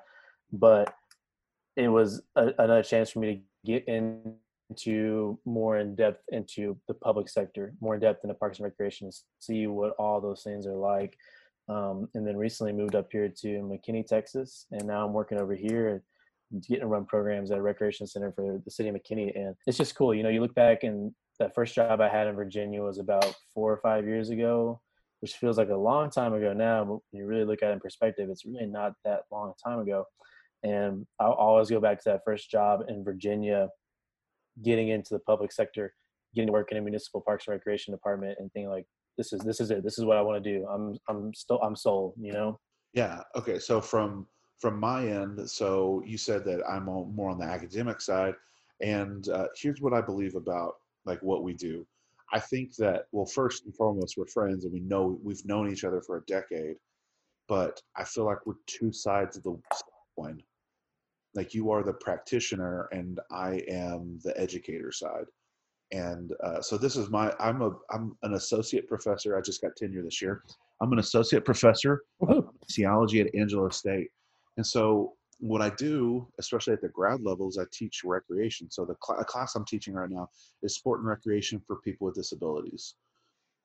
but 0.52 0.94
it 1.76 1.88
was 1.88 2.22
a, 2.36 2.48
another 2.58 2.82
chance 2.82 3.10
for 3.10 3.20
me 3.20 3.34
to 3.34 3.40
get 3.64 3.88
into 3.88 5.38
more 5.44 5.78
in 5.78 5.94
depth 5.94 6.22
into 6.30 6.76
the 6.88 6.94
public 6.94 7.28
sector, 7.28 7.74
more 7.80 7.94
in 7.94 8.00
depth 8.00 8.24
into 8.24 8.34
parks 8.34 8.58
and 8.58 8.64
recreation, 8.64 9.10
see 9.38 9.66
what 9.66 9.94
all 9.98 10.20
those 10.20 10.42
things 10.42 10.66
are 10.66 10.74
like 10.74 11.16
um, 11.68 12.08
and 12.14 12.26
then 12.26 12.36
recently 12.36 12.72
moved 12.72 12.94
up 12.94 13.08
here 13.12 13.28
to 13.28 13.48
McKinney, 13.48 14.06
Texas, 14.06 14.66
and 14.70 14.86
now 14.86 15.04
I'm 15.04 15.12
working 15.12 15.38
over 15.38 15.54
here 15.54 16.02
getting 16.66 16.80
to 16.80 16.86
run 16.86 17.04
programs 17.04 17.50
at 17.50 17.58
a 17.58 17.62
recreation 17.62 18.06
center 18.06 18.32
for 18.32 18.58
the 18.64 18.70
city 18.70 18.88
of 18.88 18.94
McKinney, 18.94 19.38
and 19.38 19.54
it's 19.66 19.76
just 19.76 19.94
cool. 19.94 20.14
You 20.14 20.22
know, 20.22 20.30
you 20.30 20.40
look 20.40 20.54
back 20.54 20.82
and 20.82 21.12
that 21.38 21.54
first 21.54 21.74
job 21.74 22.00
I 22.00 22.08
had 22.08 22.26
in 22.26 22.34
Virginia 22.34 22.82
was 22.82 22.98
about 22.98 23.34
four 23.52 23.70
or 23.70 23.76
five 23.82 24.06
years 24.06 24.30
ago, 24.30 24.80
which 25.20 25.34
feels 25.34 25.58
like 25.58 25.68
a 25.68 25.76
long 25.76 26.10
time 26.10 26.32
ago 26.32 26.54
now. 26.54 26.84
But 26.84 26.98
when 27.10 27.20
you 27.20 27.26
really 27.26 27.44
look 27.44 27.62
at 27.62 27.68
it 27.68 27.74
in 27.74 27.80
perspective, 27.80 28.30
it's 28.30 28.46
really 28.46 28.66
not 28.66 28.94
that 29.04 29.24
long 29.30 29.52
a 29.52 29.68
time 29.68 29.80
ago. 29.80 30.06
And 30.62 31.06
I'll 31.20 31.32
always 31.32 31.70
go 31.70 31.80
back 31.80 31.98
to 31.98 32.10
that 32.10 32.22
first 32.24 32.50
job 32.50 32.80
in 32.88 33.04
Virginia, 33.04 33.68
getting 34.62 34.88
into 34.88 35.14
the 35.14 35.20
public 35.20 35.52
sector, 35.52 35.94
getting 36.34 36.48
to 36.48 36.52
work 36.52 36.72
in 36.72 36.78
a 36.78 36.80
municipal 36.80 37.20
parks 37.20 37.46
and 37.46 37.54
recreation 37.54 37.92
department, 37.92 38.36
and 38.38 38.52
thinking 38.52 38.70
like, 38.70 38.86
this 39.16 39.32
is 39.32 39.40
this 39.40 39.60
is 39.60 39.70
it. 39.70 39.82
This 39.82 39.98
is 39.98 40.04
what 40.04 40.16
I 40.16 40.22
want 40.22 40.42
to 40.42 40.58
do. 40.58 40.66
I'm 40.66 40.96
I'm 41.08 41.34
still 41.34 41.58
I'm 41.62 41.76
sold. 41.76 42.14
You 42.18 42.32
know. 42.32 42.60
Yeah. 42.94 43.22
Okay. 43.36 43.58
So 43.58 43.80
from 43.80 44.26
from 44.60 44.78
my 44.78 45.06
end, 45.06 45.48
so 45.48 46.02
you 46.06 46.18
said 46.18 46.44
that 46.44 46.60
I'm 46.68 46.84
more 46.84 47.30
on 47.30 47.38
the 47.38 47.44
academic 47.44 48.00
side, 48.00 48.34
and 48.80 49.28
uh, 49.28 49.46
here's 49.56 49.80
what 49.80 49.92
I 49.92 50.00
believe 50.00 50.34
about 50.34 50.74
like 51.04 51.20
what 51.22 51.42
we 51.42 51.54
do. 51.54 51.86
I 52.32 52.40
think 52.40 52.76
that 52.76 53.04
well, 53.12 53.26
first 53.26 53.64
and 53.64 53.74
foremost, 53.74 54.16
we're 54.16 54.26
friends, 54.26 54.64
and 54.64 54.72
we 54.72 54.80
know 54.80 55.18
we've 55.22 55.44
known 55.44 55.70
each 55.70 55.84
other 55.84 56.00
for 56.00 56.18
a 56.18 56.24
decade. 56.26 56.76
But 57.48 57.80
I 57.96 58.04
feel 58.04 58.24
like 58.26 58.44
we're 58.46 58.54
two 58.66 58.92
sides 58.92 59.36
of 59.36 59.42
the 59.42 59.58
coin. 60.18 60.42
Like 61.34 61.54
you 61.54 61.70
are 61.70 61.82
the 61.82 61.92
practitioner, 61.92 62.88
and 62.92 63.20
I 63.30 63.62
am 63.68 64.18
the 64.24 64.38
educator 64.40 64.90
side. 64.90 65.26
And 65.92 66.32
uh, 66.44 66.60
so 66.60 66.76
this 66.76 66.96
is 66.96 67.08
my 67.08 67.32
i'm 67.40 67.62
a 67.62 67.70
i'm 67.90 68.16
an 68.22 68.34
associate 68.34 68.88
professor. 68.88 69.36
I 69.36 69.40
just 69.40 69.62
got 69.62 69.76
tenure 69.76 70.02
this 70.02 70.20
year. 70.20 70.42
I'm 70.80 70.92
an 70.92 70.98
associate 70.98 71.44
professor 71.44 72.02
of 72.28 72.48
theology 72.72 73.20
at 73.20 73.34
angelo 73.34 73.68
state. 73.70 74.08
And 74.56 74.66
so 74.66 75.14
what 75.40 75.62
i 75.62 75.70
do 75.70 76.26
especially 76.40 76.72
at 76.72 76.80
the 76.82 76.88
grad 76.88 77.20
level 77.22 77.48
is 77.48 77.58
i 77.58 77.64
teach 77.72 78.02
recreation. 78.04 78.70
So 78.70 78.84
the 78.84 78.96
cl- 79.06 79.22
class 79.24 79.54
i'm 79.54 79.64
teaching 79.64 79.94
right 79.94 80.10
now 80.10 80.28
is 80.62 80.74
sport 80.74 81.00
and 81.00 81.08
recreation 81.08 81.62
for 81.66 81.76
people 81.76 82.06
with 82.06 82.16
disabilities. 82.16 82.94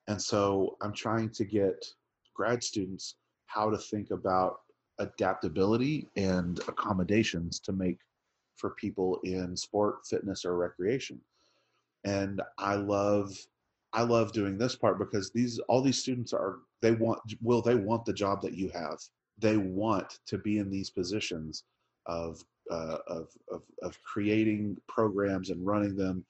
And 0.08 0.20
so 0.20 0.76
i'm 0.82 0.94
trying 0.94 1.30
to 1.30 1.44
get 1.44 1.84
grad 2.34 2.62
students 2.62 3.16
how 3.46 3.70
to 3.70 3.76
think 3.76 4.10
about 4.10 4.60
adaptability 4.98 6.08
and 6.16 6.58
accommodations 6.68 7.60
to 7.60 7.72
make 7.72 7.98
for 8.56 8.70
people 8.70 9.18
in 9.24 9.56
sport 9.56 10.06
fitness 10.06 10.44
or 10.44 10.56
recreation. 10.56 11.20
And 12.04 12.42
i 12.58 12.74
love 12.74 13.36
i 13.92 14.02
love 14.02 14.32
doing 14.32 14.58
this 14.58 14.76
part 14.76 14.98
because 14.98 15.30
these 15.30 15.58
all 15.60 15.80
these 15.80 15.98
students 15.98 16.32
are 16.32 16.58
they 16.84 16.92
want 16.92 17.18
will 17.40 17.62
they 17.62 17.76
want 17.76 18.04
the 18.04 18.12
job 18.12 18.42
that 18.42 18.52
you 18.52 18.68
have. 18.74 18.98
They 19.38 19.56
want 19.56 20.18
to 20.26 20.36
be 20.36 20.58
in 20.58 20.70
these 20.70 20.90
positions 20.90 21.64
of 22.04 22.44
uh, 22.70 22.98
of, 23.06 23.28
of 23.50 23.62
of 23.82 23.98
creating 24.02 24.76
programs 24.86 25.48
and 25.48 25.66
running 25.66 25.96
them. 25.96 26.26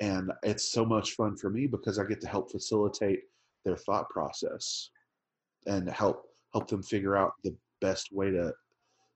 And 0.00 0.32
it's 0.42 0.64
so 0.64 0.84
much 0.84 1.12
fun 1.12 1.36
for 1.36 1.48
me 1.48 1.68
because 1.68 2.00
i 2.00 2.04
get 2.04 2.20
to 2.22 2.26
help 2.26 2.50
facilitate 2.50 3.20
their 3.64 3.76
thought 3.76 4.10
process 4.10 4.90
and 5.68 5.88
help 5.88 6.24
help 6.52 6.68
them 6.68 6.82
figure 6.82 7.16
out 7.16 7.34
the 7.42 7.54
best 7.80 8.12
way 8.12 8.30
to 8.30 8.52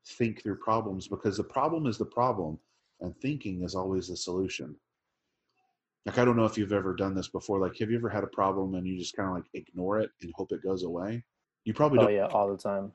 think 0.07 0.42
through 0.42 0.57
problems 0.57 1.09
because 1.09 1.37
the 1.37 1.44
problem 1.44 1.87
is 1.87 1.99
the 1.99 2.05
problem 2.05 2.59
and 3.01 3.16
thinking 3.18 3.62
is 3.62 3.75
always 3.75 4.09
the 4.09 4.16
solution. 4.16 4.75
Like 6.05 6.18
i 6.18 6.25
don't 6.25 6.37
know 6.37 6.44
if 6.44 6.57
you've 6.57 6.72
ever 6.72 6.94
done 6.94 7.14
this 7.14 7.29
before 7.29 7.59
like 7.59 7.77
have 7.79 7.90
you 7.90 7.96
ever 7.96 8.09
had 8.09 8.22
a 8.22 8.29
problem 8.29 8.77
and 8.77 8.87
you 8.87 8.96
just 8.96 9.16
kind 9.16 9.29
of 9.29 9.35
like 9.35 9.46
ignore 9.55 9.99
it 10.01 10.11
and 10.22 10.33
hope 10.37 10.53
it 10.53 10.62
goes 10.62 10.85
away? 10.85 11.25
You 11.64 11.75
probably 11.75 11.99
oh 11.99 12.03
don't 12.03 12.14
yeah 12.14 12.27
all 12.27 12.51
the 12.51 12.57
time. 12.57 12.92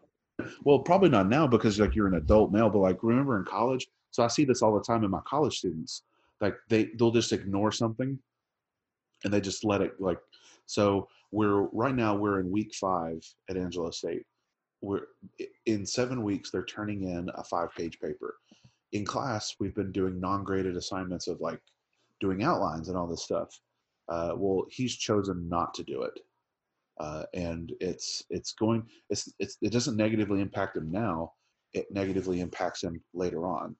Well 0.63 0.79
probably 0.79 1.09
not 1.09 1.27
now 1.27 1.45
because 1.45 1.79
like 1.79 1.93
you're 1.93 2.07
an 2.07 2.15
adult 2.15 2.51
now 2.51 2.69
but 2.69 2.79
like 2.79 3.03
remember 3.03 3.37
in 3.37 3.45
college? 3.45 3.87
So 4.11 4.23
i 4.23 4.27
see 4.27 4.45
this 4.45 4.61
all 4.61 4.73
the 4.73 4.83
time 4.83 5.03
in 5.03 5.11
my 5.11 5.21
college 5.25 5.57
students. 5.57 6.03
Like 6.39 6.55
they 6.69 6.91
they'll 6.97 7.11
just 7.11 7.33
ignore 7.33 7.71
something 7.71 8.17
and 9.23 9.33
they 9.33 9.41
just 9.41 9.65
let 9.65 9.81
it 9.81 9.99
like 9.99 10.19
so 10.65 11.07
we're 11.31 11.63
right 11.73 11.95
now 11.95 12.15
we're 12.15 12.39
in 12.39 12.49
week 12.49 12.73
five 12.73 13.21
at 13.49 13.57
angelo 13.57 13.91
state 13.91 14.25
we're 14.81 15.01
in 15.65 15.85
seven 15.85 16.23
weeks 16.23 16.49
they're 16.51 16.65
turning 16.65 17.03
in 17.03 17.29
a 17.35 17.43
five 17.43 17.69
page 17.75 17.99
paper 17.99 18.35
in 18.91 19.05
class 19.05 19.55
we've 19.59 19.75
been 19.75 19.91
doing 19.91 20.19
non-graded 20.19 20.75
assignments 20.75 21.27
of 21.27 21.39
like 21.39 21.61
doing 22.21 22.43
outlines 22.43 22.87
and 22.87 22.97
all 22.97 23.07
this 23.07 23.23
stuff. 23.23 23.59
Uh, 24.07 24.33
well, 24.37 24.65
he's 24.69 24.95
chosen 24.95 25.49
not 25.49 25.73
to 25.73 25.83
do 25.83 26.03
it, 26.03 26.19
uh, 26.99 27.23
and 27.33 27.73
it's 27.81 28.23
it's 28.29 28.53
going 28.53 28.83
it's, 29.09 29.33
it's 29.39 29.57
it 29.61 29.73
doesn't 29.73 29.97
negatively 29.97 30.39
impact 30.39 30.77
him 30.77 30.89
now. 30.91 31.33
It 31.73 31.87
negatively 31.91 32.39
impacts 32.39 32.83
him 32.83 33.01
later 33.13 33.47
on. 33.47 33.75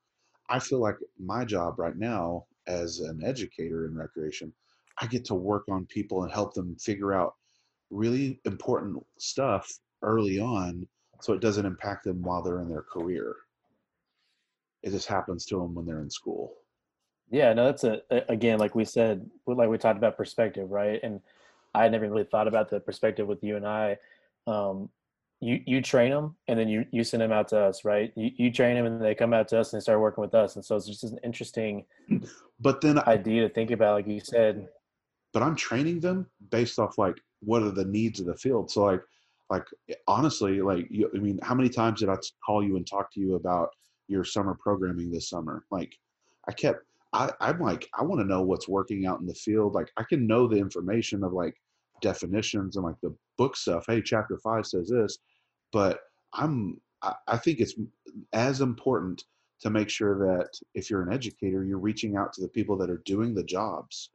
I 0.50 0.60
feel 0.60 0.80
like 0.80 0.96
my 1.20 1.46
job 1.46 1.76
right 1.78 1.96
now 1.96 2.46
as 2.68 3.00
an 3.00 3.22
educator 3.24 3.86
in 3.86 3.96
recreation, 3.96 4.54
I 5.00 5.08
get 5.08 5.26
to 5.26 5.36
work 5.36 5.64
on 5.70 5.86
people 5.86 6.24
and 6.24 6.32
help 6.32 6.54
them 6.54 6.76
figure 6.78 7.14
out 7.14 7.34
really 7.90 8.40
important 8.46 9.04
stuff 9.20 9.70
early 10.02 10.40
on 10.40 10.88
so 11.22 11.34
it 11.34 11.42
doesn't 11.42 11.66
impact 11.66 12.04
them 12.04 12.22
while 12.22 12.42
they're 12.42 12.62
in 12.62 12.70
their 12.70 12.82
career. 12.82 13.36
It 14.84 14.92
just 14.92 15.08
happens 15.08 15.46
to 15.48 15.58
them 15.58 15.76
when 15.76 15.86
they're 15.86 16.02
in 16.02 16.10
school. 16.10 16.54
Yeah, 17.30 17.54
no, 17.54 17.66
that's 17.66 17.84
a 17.84 18.02
again, 18.28 18.60
like 18.60 18.76
we 18.76 18.84
said, 18.84 19.30
like 19.48 19.70
we 19.70 19.78
talked 19.78 19.98
about 19.98 20.18
perspective, 20.18 20.70
right? 20.70 21.00
And 21.02 21.22
I 21.74 21.84
had 21.84 21.92
never 21.92 22.10
really 22.10 22.26
thought 22.26 22.48
about 22.48 22.70
the 22.70 22.80
perspective 22.80 23.28
with 23.28 23.44
you 23.44 23.56
and 23.56 23.66
I. 23.66 23.98
Um, 24.48 24.90
you 25.40 25.62
you 25.66 25.82
train 25.82 26.12
them 26.12 26.36
and 26.48 26.60
then 26.60 26.68
you 26.68 26.86
you 26.92 27.04
send 27.04 27.22
them 27.22 27.32
out 27.32 27.48
to 27.50 27.60
us, 27.60 27.86
right? 27.86 28.12
You 28.16 28.32
you 28.36 28.52
train 28.52 28.76
them 28.76 28.86
and 28.86 29.02
they 29.02 29.16
come 29.16 29.34
out 29.34 29.48
to 29.50 29.60
us 29.60 29.72
and 29.72 29.80
they 29.80 29.84
start 29.84 30.02
working 30.02 30.22
with 30.22 30.36
us, 30.36 30.56
and 30.56 30.66
so 30.66 30.76
it's 30.76 30.88
just 30.88 31.04
an 31.04 31.20
interesting. 31.24 31.86
But 32.64 32.80
then 32.80 33.00
idea 33.00 33.48
to 33.48 33.52
think 33.52 33.72
about, 33.72 33.96
like 33.96 34.08
you 34.08 34.20
said. 34.20 34.68
But 35.34 35.42
I'm 35.42 35.56
training 35.56 36.00
them 36.00 36.28
based 36.52 36.78
off 36.78 37.00
like 37.00 37.20
what 37.40 37.64
are 37.64 37.72
the 37.72 37.86
needs 37.86 38.20
of 38.20 38.28
the 38.28 38.36
field. 38.36 38.70
So 38.70 38.84
like 38.84 39.02
like 39.52 39.66
eh, 39.90 39.96
honestly, 40.08 40.62
like 40.62 40.88
you, 40.90 41.12
I 41.14 41.20
mean, 41.20 41.38
how 41.44 41.54
many 41.54 41.70
times 41.70 42.00
did 42.00 42.10
I 42.10 42.16
call 42.44 42.64
you 42.64 42.78
and 42.78 42.88
talk 42.88 43.14
to 43.14 43.20
you 43.20 43.36
about 43.36 43.70
your 44.08 44.24
summer 44.24 44.58
programming 44.60 45.12
this 45.12 45.30
summer? 45.30 45.66
Like 45.70 45.94
I 46.48 46.54
kept 46.54 46.80
I, 47.14 47.30
I'm 47.42 47.60
like, 47.60 47.88
I 48.00 48.04
want 48.04 48.22
to 48.22 48.28
know 48.28 48.42
what's 48.42 48.70
working 48.70 49.06
out 49.06 49.20
in 49.20 49.28
the 49.28 49.36
field. 49.36 49.76
Like 49.76 49.92
I 49.98 50.04
can 50.04 50.26
know 50.26 50.48
the 50.48 50.56
information 50.58 51.24
of 51.24 51.34
like 51.34 51.54
definitions 52.02 52.78
and 52.78 52.86
like 52.86 52.96
the 53.04 53.14
book 53.38 53.58
stuff. 53.58 53.84
Hey, 53.88 54.02
chapter 54.02 54.38
five 54.38 54.66
says 54.66 54.90
this, 54.90 55.20
but 55.74 56.00
I'm 56.34 56.80
I, 57.04 57.14
I 57.28 57.38
think 57.38 57.60
it's 57.60 57.76
as 58.34 58.62
important 58.62 59.24
to 59.62 59.70
make 59.70 59.90
sure 59.90 60.18
that 60.18 60.50
if 60.74 60.90
you're 60.90 61.04
an 61.04 61.14
educator, 61.14 61.64
you're 61.64 61.78
reaching 61.78 62.16
out 62.16 62.34
to 62.34 62.42
the 62.42 62.48
people 62.48 62.78
that 62.78 62.90
are 62.90 63.02
doing 63.06 63.36
the 63.36 63.44
jobs. 63.44 64.12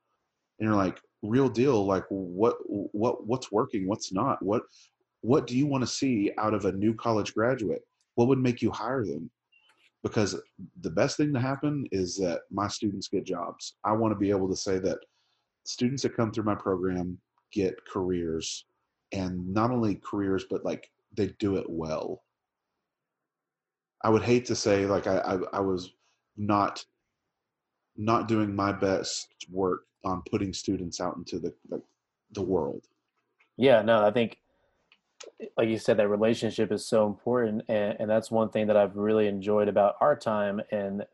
And 0.58 0.66
you're 0.66 0.76
like, 0.76 0.98
real 1.22 1.50
deal, 1.50 1.84
like 1.84 2.04
what 2.08 2.56
what 2.66 3.26
what's 3.26 3.52
working, 3.52 3.86
what's 3.86 4.12
not? 4.12 4.42
What 4.42 4.62
what 5.22 5.46
do 5.46 5.56
you 5.56 5.66
want 5.66 5.82
to 5.82 5.88
see 5.88 6.32
out 6.38 6.54
of 6.54 6.64
a 6.64 6.72
new 6.72 6.94
college 6.94 7.34
graduate? 7.34 7.82
What 8.14 8.28
would 8.28 8.38
make 8.38 8.62
you 8.62 8.70
hire 8.70 9.04
them? 9.04 9.30
because 10.06 10.40
the 10.82 10.90
best 10.90 11.16
thing 11.16 11.32
to 11.34 11.40
happen 11.40 11.84
is 11.90 12.16
that 12.16 12.42
my 12.52 12.68
students 12.68 13.08
get 13.08 13.24
jobs. 13.24 13.74
I 13.84 13.92
want 13.92 14.12
to 14.12 14.18
be 14.18 14.30
able 14.30 14.48
to 14.48 14.56
say 14.56 14.78
that 14.78 14.98
students 15.64 16.04
that 16.04 16.16
come 16.16 16.30
through 16.30 16.44
my 16.44 16.54
program 16.54 17.18
get 17.52 17.74
careers 17.92 18.66
and 19.10 19.52
not 19.52 19.72
only 19.72 19.96
careers, 19.96 20.44
but 20.48 20.64
like 20.64 20.88
they 21.16 21.34
do 21.40 21.56
it 21.56 21.66
well. 21.68 22.22
I 24.04 24.10
would 24.10 24.22
hate 24.22 24.44
to 24.46 24.54
say 24.54 24.86
like 24.86 25.08
I, 25.08 25.18
I, 25.18 25.38
I 25.54 25.60
was 25.60 25.90
not 26.36 26.84
not 27.96 28.28
doing 28.28 28.54
my 28.54 28.70
best 28.70 29.26
work 29.50 29.86
on 30.04 30.22
putting 30.30 30.52
students 30.52 31.00
out 31.00 31.16
into 31.16 31.40
the 31.40 31.52
the, 31.68 31.82
the 32.30 32.42
world. 32.42 32.84
Yeah, 33.56 33.82
no, 33.82 34.04
I 34.04 34.12
think 34.12 34.36
like 35.56 35.68
you 35.68 35.78
said, 35.78 35.96
that 35.96 36.08
relationship 36.08 36.72
is 36.72 36.86
so 36.86 37.06
important, 37.06 37.62
and, 37.68 37.96
and 37.98 38.10
that's 38.10 38.30
one 38.30 38.50
thing 38.50 38.66
that 38.66 38.76
I've 38.76 38.96
really 38.96 39.26
enjoyed 39.28 39.68
about 39.68 39.96
our 40.00 40.16
time 40.16 40.60
and 40.70 41.04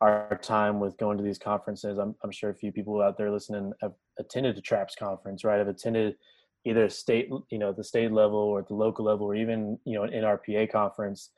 our 0.00 0.38
time 0.42 0.80
with 0.80 0.96
going 0.96 1.18
to 1.18 1.24
these 1.24 1.38
conferences. 1.38 1.98
I'm, 1.98 2.14
I'm 2.22 2.30
sure 2.30 2.50
a 2.50 2.54
few 2.54 2.72
people 2.72 3.02
out 3.02 3.18
there 3.18 3.30
listening 3.30 3.72
have 3.82 3.92
attended 4.18 4.56
a 4.56 4.60
TRAPS 4.60 4.96
conference, 4.96 5.44
right? 5.44 5.58
Have 5.58 5.68
attended 5.68 6.16
either 6.64 6.88
state, 6.88 7.28
you 7.50 7.58
know, 7.58 7.72
the 7.72 7.84
state 7.84 8.12
level 8.12 8.38
or 8.38 8.62
the 8.62 8.74
local 8.74 9.04
level, 9.04 9.26
or 9.26 9.34
even 9.34 9.78
you 9.84 9.94
know 9.94 10.04
an 10.04 10.10
NRPA 10.10 10.70
conference, 10.70 11.30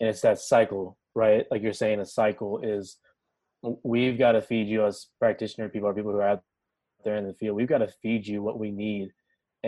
and 0.00 0.08
it's 0.08 0.20
that 0.22 0.38
cycle, 0.38 0.98
right? 1.14 1.46
Like 1.50 1.62
you're 1.62 1.72
saying, 1.72 2.00
a 2.00 2.06
cycle 2.06 2.60
is 2.62 2.98
we've 3.82 4.18
got 4.18 4.32
to 4.32 4.42
feed 4.42 4.68
you 4.68 4.84
as 4.84 5.06
practitioner 5.18 5.68
people 5.68 5.88
or 5.88 5.94
people 5.94 6.12
who 6.12 6.18
are 6.18 6.28
out 6.28 6.42
there 7.04 7.16
in 7.16 7.26
the 7.26 7.34
field. 7.34 7.56
We've 7.56 7.68
got 7.68 7.78
to 7.78 7.88
feed 8.02 8.26
you 8.26 8.42
what 8.42 8.58
we 8.58 8.70
need 8.70 9.12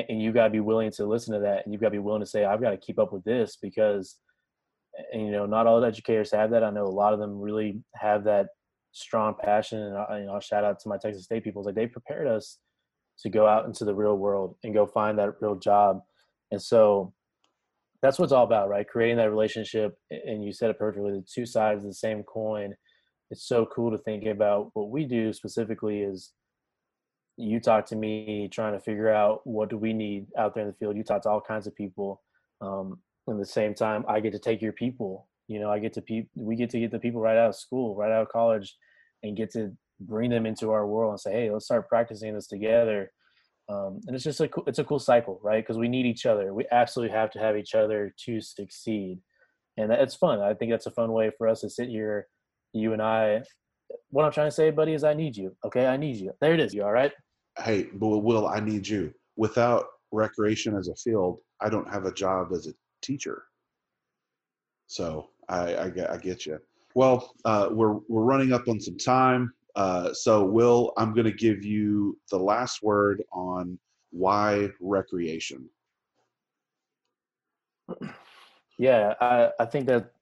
and 0.08 0.20
you 0.20 0.32
got 0.32 0.44
to 0.44 0.50
be 0.50 0.60
willing 0.60 0.90
to 0.90 1.06
listen 1.06 1.34
to 1.34 1.40
that 1.40 1.64
and 1.64 1.72
you've 1.72 1.80
got 1.80 1.88
to 1.88 1.92
be 1.92 1.98
willing 1.98 2.20
to 2.20 2.26
say 2.26 2.44
i've 2.44 2.60
got 2.60 2.70
to 2.70 2.76
keep 2.76 2.98
up 2.98 3.12
with 3.12 3.24
this 3.24 3.56
because 3.60 4.18
and 5.12 5.22
you 5.22 5.30
know 5.30 5.46
not 5.46 5.66
all 5.66 5.84
educators 5.84 6.32
have 6.32 6.50
that. 6.50 6.64
I 6.64 6.70
know 6.70 6.84
a 6.84 6.88
lot 6.88 7.12
of 7.12 7.18
them 7.18 7.40
really 7.40 7.82
have 7.94 8.24
that 8.24 8.48
strong 8.92 9.34
passion 9.42 9.80
and 9.80 9.96
I, 9.96 10.20
you 10.20 10.26
know, 10.26 10.34
I'll 10.34 10.40
shout 10.40 10.64
out 10.64 10.80
to 10.80 10.88
my 10.88 10.96
texas 10.96 11.24
state 11.24 11.44
people. 11.44 11.62
Like 11.62 11.74
they 11.74 11.86
prepared 11.86 12.26
us 12.26 12.58
to 13.20 13.30
go 13.30 13.46
out 13.46 13.66
into 13.66 13.84
the 13.84 13.94
real 13.94 14.16
world 14.16 14.56
and 14.64 14.74
go 14.74 14.86
find 14.86 15.18
that 15.18 15.34
real 15.40 15.56
job. 15.56 16.00
And 16.50 16.60
so 16.60 17.12
that's 18.02 18.18
what 18.18 18.24
it's 18.24 18.32
all 18.32 18.44
about 18.44 18.68
right? 18.68 18.88
Creating 18.88 19.16
that 19.18 19.30
relationship 19.30 19.96
and 20.10 20.44
you 20.44 20.52
said 20.52 20.70
it 20.70 20.78
perfectly 20.78 21.12
the 21.12 21.24
two 21.30 21.46
sides 21.46 21.82
of 21.82 21.90
the 21.90 21.94
same 21.94 22.22
coin. 22.22 22.74
It's 23.30 23.46
so 23.46 23.66
cool 23.66 23.90
to 23.90 23.98
think 23.98 24.24
about. 24.26 24.70
What 24.74 24.90
we 24.90 25.04
do 25.04 25.32
specifically 25.32 26.00
is 26.00 26.32
you 27.36 27.60
talk 27.60 27.86
to 27.86 27.96
me 27.96 28.48
trying 28.50 28.72
to 28.72 28.80
figure 28.80 29.12
out 29.12 29.46
what 29.46 29.68
do 29.68 29.76
we 29.76 29.92
need 29.92 30.26
out 30.38 30.54
there 30.54 30.62
in 30.62 30.68
the 30.68 30.74
field. 30.74 30.96
You 30.96 31.04
talk 31.04 31.22
to 31.22 31.28
all 31.30 31.40
kinds 31.40 31.66
of 31.66 31.74
people. 31.74 32.22
Um, 32.60 32.98
at 33.28 33.38
the 33.38 33.44
same 33.44 33.74
time 33.74 34.04
i 34.08 34.20
get 34.20 34.32
to 34.32 34.38
take 34.38 34.62
your 34.62 34.72
people. 34.72 35.28
You 35.48 35.60
know 35.60 35.70
i 35.70 35.78
get 35.78 35.92
to 35.94 36.02
pe- 36.02 36.28
we 36.34 36.56
get 36.56 36.70
to 36.70 36.80
get 36.80 36.90
the 36.90 36.98
people 36.98 37.20
right 37.20 37.36
out 37.36 37.50
of 37.50 37.56
school 37.56 37.94
right 37.94 38.10
out 38.10 38.22
of 38.22 38.28
college 38.28 38.76
and 39.22 39.36
get 39.36 39.52
to 39.52 39.76
bring 40.00 40.30
them 40.30 40.46
into 40.46 40.70
our 40.70 40.86
world 40.86 41.10
and 41.10 41.20
say 41.20 41.32
hey 41.32 41.50
let's 41.50 41.64
start 41.64 41.88
practicing 41.88 42.34
this 42.34 42.46
together. 42.46 43.10
Um, 43.68 44.00
and 44.06 44.14
it's 44.14 44.22
just 44.22 44.40
a 44.40 44.46
cool, 44.46 44.62
it's 44.68 44.78
a 44.78 44.84
cool 44.84 45.00
cycle 45.00 45.40
right? 45.42 45.62
Because 45.62 45.78
we 45.78 45.88
need 45.88 46.06
each 46.06 46.24
other. 46.24 46.54
We 46.54 46.66
absolutely 46.70 47.16
have 47.16 47.30
to 47.32 47.40
have 47.40 47.56
each 47.56 47.74
other 47.74 48.14
to 48.24 48.40
succeed. 48.40 49.18
And 49.76 49.90
it's 49.90 50.14
fun. 50.14 50.40
I 50.40 50.54
think 50.54 50.70
that's 50.70 50.86
a 50.86 50.92
fun 50.92 51.10
way 51.12 51.32
for 51.36 51.48
us 51.48 51.60
to 51.62 51.70
sit 51.70 51.88
here 51.88 52.28
you 52.72 52.92
and 52.92 53.02
i. 53.02 53.42
What 54.10 54.24
i'm 54.24 54.32
trying 54.32 54.48
to 54.48 54.52
say 54.54 54.70
buddy 54.70 54.94
is 54.94 55.04
i 55.04 55.14
need 55.14 55.36
you 55.36 55.56
okay? 55.64 55.86
I 55.86 55.96
need 55.96 56.16
you. 56.16 56.32
There 56.40 56.54
it 56.54 56.60
is. 56.60 56.74
You 56.74 56.84
all 56.84 56.92
right 56.92 57.12
hey, 57.58 57.84
but 57.94 58.18
Will, 58.18 58.46
I 58.46 58.60
need 58.60 58.86
you. 58.86 59.12
Without 59.36 59.86
recreation 60.12 60.76
as 60.76 60.88
a 60.88 60.94
field, 60.94 61.38
I 61.60 61.68
don't 61.68 61.90
have 61.90 62.04
a 62.04 62.12
job 62.12 62.48
as 62.52 62.66
a 62.66 62.72
teacher. 63.02 63.44
So 64.86 65.28
I, 65.48 65.76
I 65.76 65.90
get, 65.90 66.10
I 66.10 66.16
get 66.16 66.46
you. 66.46 66.58
Well, 66.94 67.34
uh, 67.44 67.68
we're 67.70 67.98
we're 68.08 68.22
running 68.22 68.52
up 68.52 68.68
on 68.68 68.80
some 68.80 68.96
time. 68.96 69.52
Uh, 69.74 70.14
so 70.14 70.44
Will, 70.44 70.92
I'm 70.96 71.12
going 71.12 71.26
to 71.26 71.32
give 71.32 71.64
you 71.64 72.18
the 72.30 72.38
last 72.38 72.82
word 72.82 73.22
on 73.32 73.78
why 74.10 74.70
recreation. 74.80 75.68
Yeah, 78.78 79.14
I, 79.20 79.50
I 79.60 79.66
think 79.66 79.86
that 79.86 80.12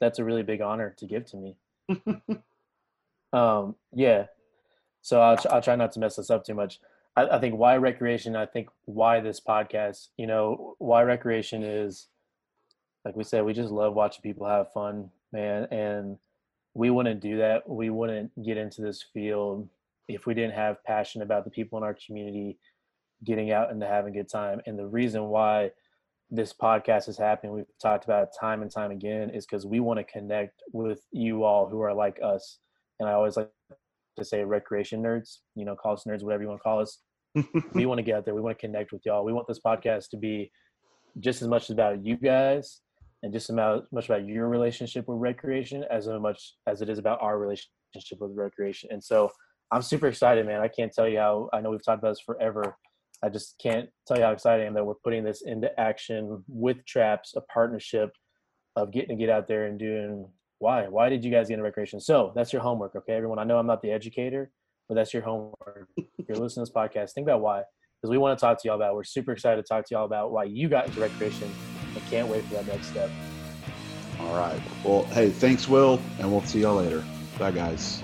that's 0.00 0.20
a 0.20 0.24
really 0.24 0.42
big 0.42 0.60
honor 0.60 0.94
to 0.98 1.06
give 1.06 1.24
to 1.26 1.36
me. 1.36 1.56
um, 3.32 3.74
yeah, 3.92 4.26
so 5.02 5.20
I'll, 5.20 5.38
I'll 5.50 5.62
try 5.62 5.76
not 5.76 5.92
to 5.92 6.00
mess 6.00 6.16
this 6.16 6.30
up 6.30 6.44
too 6.44 6.54
much. 6.54 6.80
I, 7.16 7.26
I 7.26 7.38
think 7.38 7.56
why 7.56 7.76
recreation. 7.76 8.36
I 8.36 8.46
think 8.46 8.68
why 8.84 9.20
this 9.20 9.40
podcast. 9.40 10.08
You 10.16 10.26
know, 10.26 10.74
why 10.78 11.02
recreation 11.02 11.62
is 11.62 12.08
like 13.04 13.16
we 13.16 13.24
said. 13.24 13.44
We 13.44 13.52
just 13.52 13.72
love 13.72 13.94
watching 13.94 14.22
people 14.22 14.46
have 14.46 14.72
fun, 14.72 15.10
man, 15.32 15.64
and 15.70 16.18
we 16.74 16.90
wouldn't 16.90 17.20
do 17.20 17.38
that. 17.38 17.68
We 17.68 17.90
wouldn't 17.90 18.30
get 18.44 18.56
into 18.56 18.82
this 18.82 19.04
field 19.12 19.68
if 20.08 20.26
we 20.26 20.34
didn't 20.34 20.54
have 20.54 20.82
passion 20.84 21.22
about 21.22 21.44
the 21.44 21.50
people 21.50 21.78
in 21.78 21.84
our 21.84 21.96
community 22.06 22.58
getting 23.24 23.50
out 23.52 23.70
and 23.70 23.82
having 23.82 24.14
a 24.14 24.18
good 24.18 24.28
time. 24.28 24.60
And 24.66 24.78
the 24.78 24.86
reason 24.86 25.24
why 25.28 25.72
this 26.30 26.52
podcast 26.52 27.08
is 27.08 27.18
happening, 27.18 27.52
we've 27.52 27.66
talked 27.80 28.04
about 28.04 28.24
it 28.24 28.30
time 28.38 28.62
and 28.62 28.70
time 28.70 28.90
again, 28.90 29.30
is 29.30 29.46
because 29.46 29.66
we 29.66 29.80
want 29.80 29.98
to 29.98 30.04
connect 30.04 30.62
with 30.72 31.04
you 31.12 31.44
all 31.44 31.68
who 31.68 31.80
are 31.80 31.94
like 31.94 32.18
us. 32.22 32.58
And 32.98 33.08
I 33.08 33.12
always 33.12 33.36
like 33.36 33.50
to 34.18 34.24
say 34.24 34.44
recreation 34.44 35.02
nerds, 35.02 35.38
you 35.54 35.64
know, 35.64 35.74
call 35.74 35.94
us 35.94 36.04
nerds, 36.06 36.22
whatever 36.22 36.42
you 36.42 36.48
want 36.48 36.60
to 36.60 36.62
call 36.62 36.80
us. 36.80 36.98
we 37.74 37.86
want 37.86 37.98
to 37.98 38.02
get 38.02 38.16
out 38.16 38.24
there. 38.24 38.34
We 38.34 38.40
want 38.40 38.58
to 38.58 38.66
connect 38.66 38.92
with 38.92 39.02
y'all. 39.04 39.24
We 39.24 39.32
want 39.32 39.46
this 39.46 39.60
podcast 39.64 40.10
to 40.10 40.16
be 40.16 40.50
just 41.20 41.42
as 41.42 41.48
much 41.48 41.70
about 41.70 42.04
you 42.04 42.16
guys 42.16 42.80
and 43.22 43.32
just 43.32 43.50
about 43.50 43.86
much 43.92 44.06
about 44.06 44.26
your 44.26 44.48
relationship 44.48 45.06
with 45.06 45.18
recreation 45.18 45.84
as 45.90 46.08
much 46.08 46.54
as 46.66 46.82
it 46.82 46.88
is 46.88 46.98
about 46.98 47.20
our 47.20 47.38
relationship 47.38 48.18
with 48.18 48.32
recreation. 48.34 48.90
And 48.92 49.02
so 49.02 49.30
I'm 49.70 49.82
super 49.82 50.08
excited, 50.08 50.46
man. 50.46 50.60
I 50.60 50.68
can't 50.68 50.92
tell 50.92 51.08
you 51.08 51.18
how 51.18 51.48
I 51.52 51.60
know 51.60 51.70
we've 51.70 51.84
talked 51.84 52.02
about 52.02 52.12
this 52.12 52.20
forever. 52.20 52.76
I 53.22 53.28
just 53.28 53.56
can't 53.62 53.88
tell 54.06 54.16
you 54.16 54.24
how 54.24 54.32
excited 54.32 54.64
I 54.64 54.66
am 54.66 54.74
that 54.74 54.84
we're 54.84 54.94
putting 54.94 55.22
this 55.22 55.42
into 55.42 55.68
action 55.78 56.42
with 56.48 56.84
Traps, 56.86 57.34
a 57.36 57.42
partnership 57.42 58.10
of 58.76 58.92
getting 58.92 59.16
to 59.16 59.20
get 59.24 59.30
out 59.30 59.46
there 59.46 59.66
and 59.66 59.78
doing 59.78 60.26
why? 60.60 60.86
Why 60.88 61.08
did 61.08 61.24
you 61.24 61.30
guys 61.30 61.48
get 61.48 61.54
into 61.54 61.64
recreation? 61.64 62.00
So 62.00 62.32
that's 62.36 62.52
your 62.52 62.62
homework, 62.62 62.94
okay, 62.94 63.14
everyone. 63.14 63.38
I 63.38 63.44
know 63.44 63.58
I'm 63.58 63.66
not 63.66 63.80
the 63.80 63.90
educator, 63.90 64.52
but 64.88 64.94
that's 64.94 65.12
your 65.12 65.22
homework. 65.22 65.88
if 65.96 66.28
you're 66.28 66.36
listening 66.36 66.66
to 66.66 66.70
this 66.70 66.76
podcast, 66.76 67.12
think 67.12 67.26
about 67.26 67.40
why. 67.40 67.62
Because 68.00 68.10
we 68.10 68.18
want 68.18 68.38
to 68.38 68.40
talk 68.40 68.60
to 68.62 68.68
y'all 68.68 68.76
about. 68.76 68.94
We're 68.94 69.04
super 69.04 69.32
excited 69.32 69.64
to 69.64 69.66
talk 69.66 69.86
to 69.86 69.94
y'all 69.94 70.04
about 70.04 70.32
why 70.32 70.44
you 70.44 70.68
got 70.68 70.86
into 70.86 71.00
recreation 71.00 71.50
and 71.94 72.10
can't 72.10 72.28
wait 72.28 72.44
for 72.44 72.54
that 72.54 72.66
next 72.66 72.88
step. 72.88 73.10
All 74.20 74.36
right. 74.36 74.60
Well, 74.84 75.04
hey, 75.04 75.30
thanks, 75.30 75.66
Will, 75.66 76.00
and 76.18 76.30
we'll 76.30 76.42
see 76.42 76.60
y'all 76.60 76.76
later. 76.76 77.02
Bye, 77.38 77.52
guys. 77.52 78.02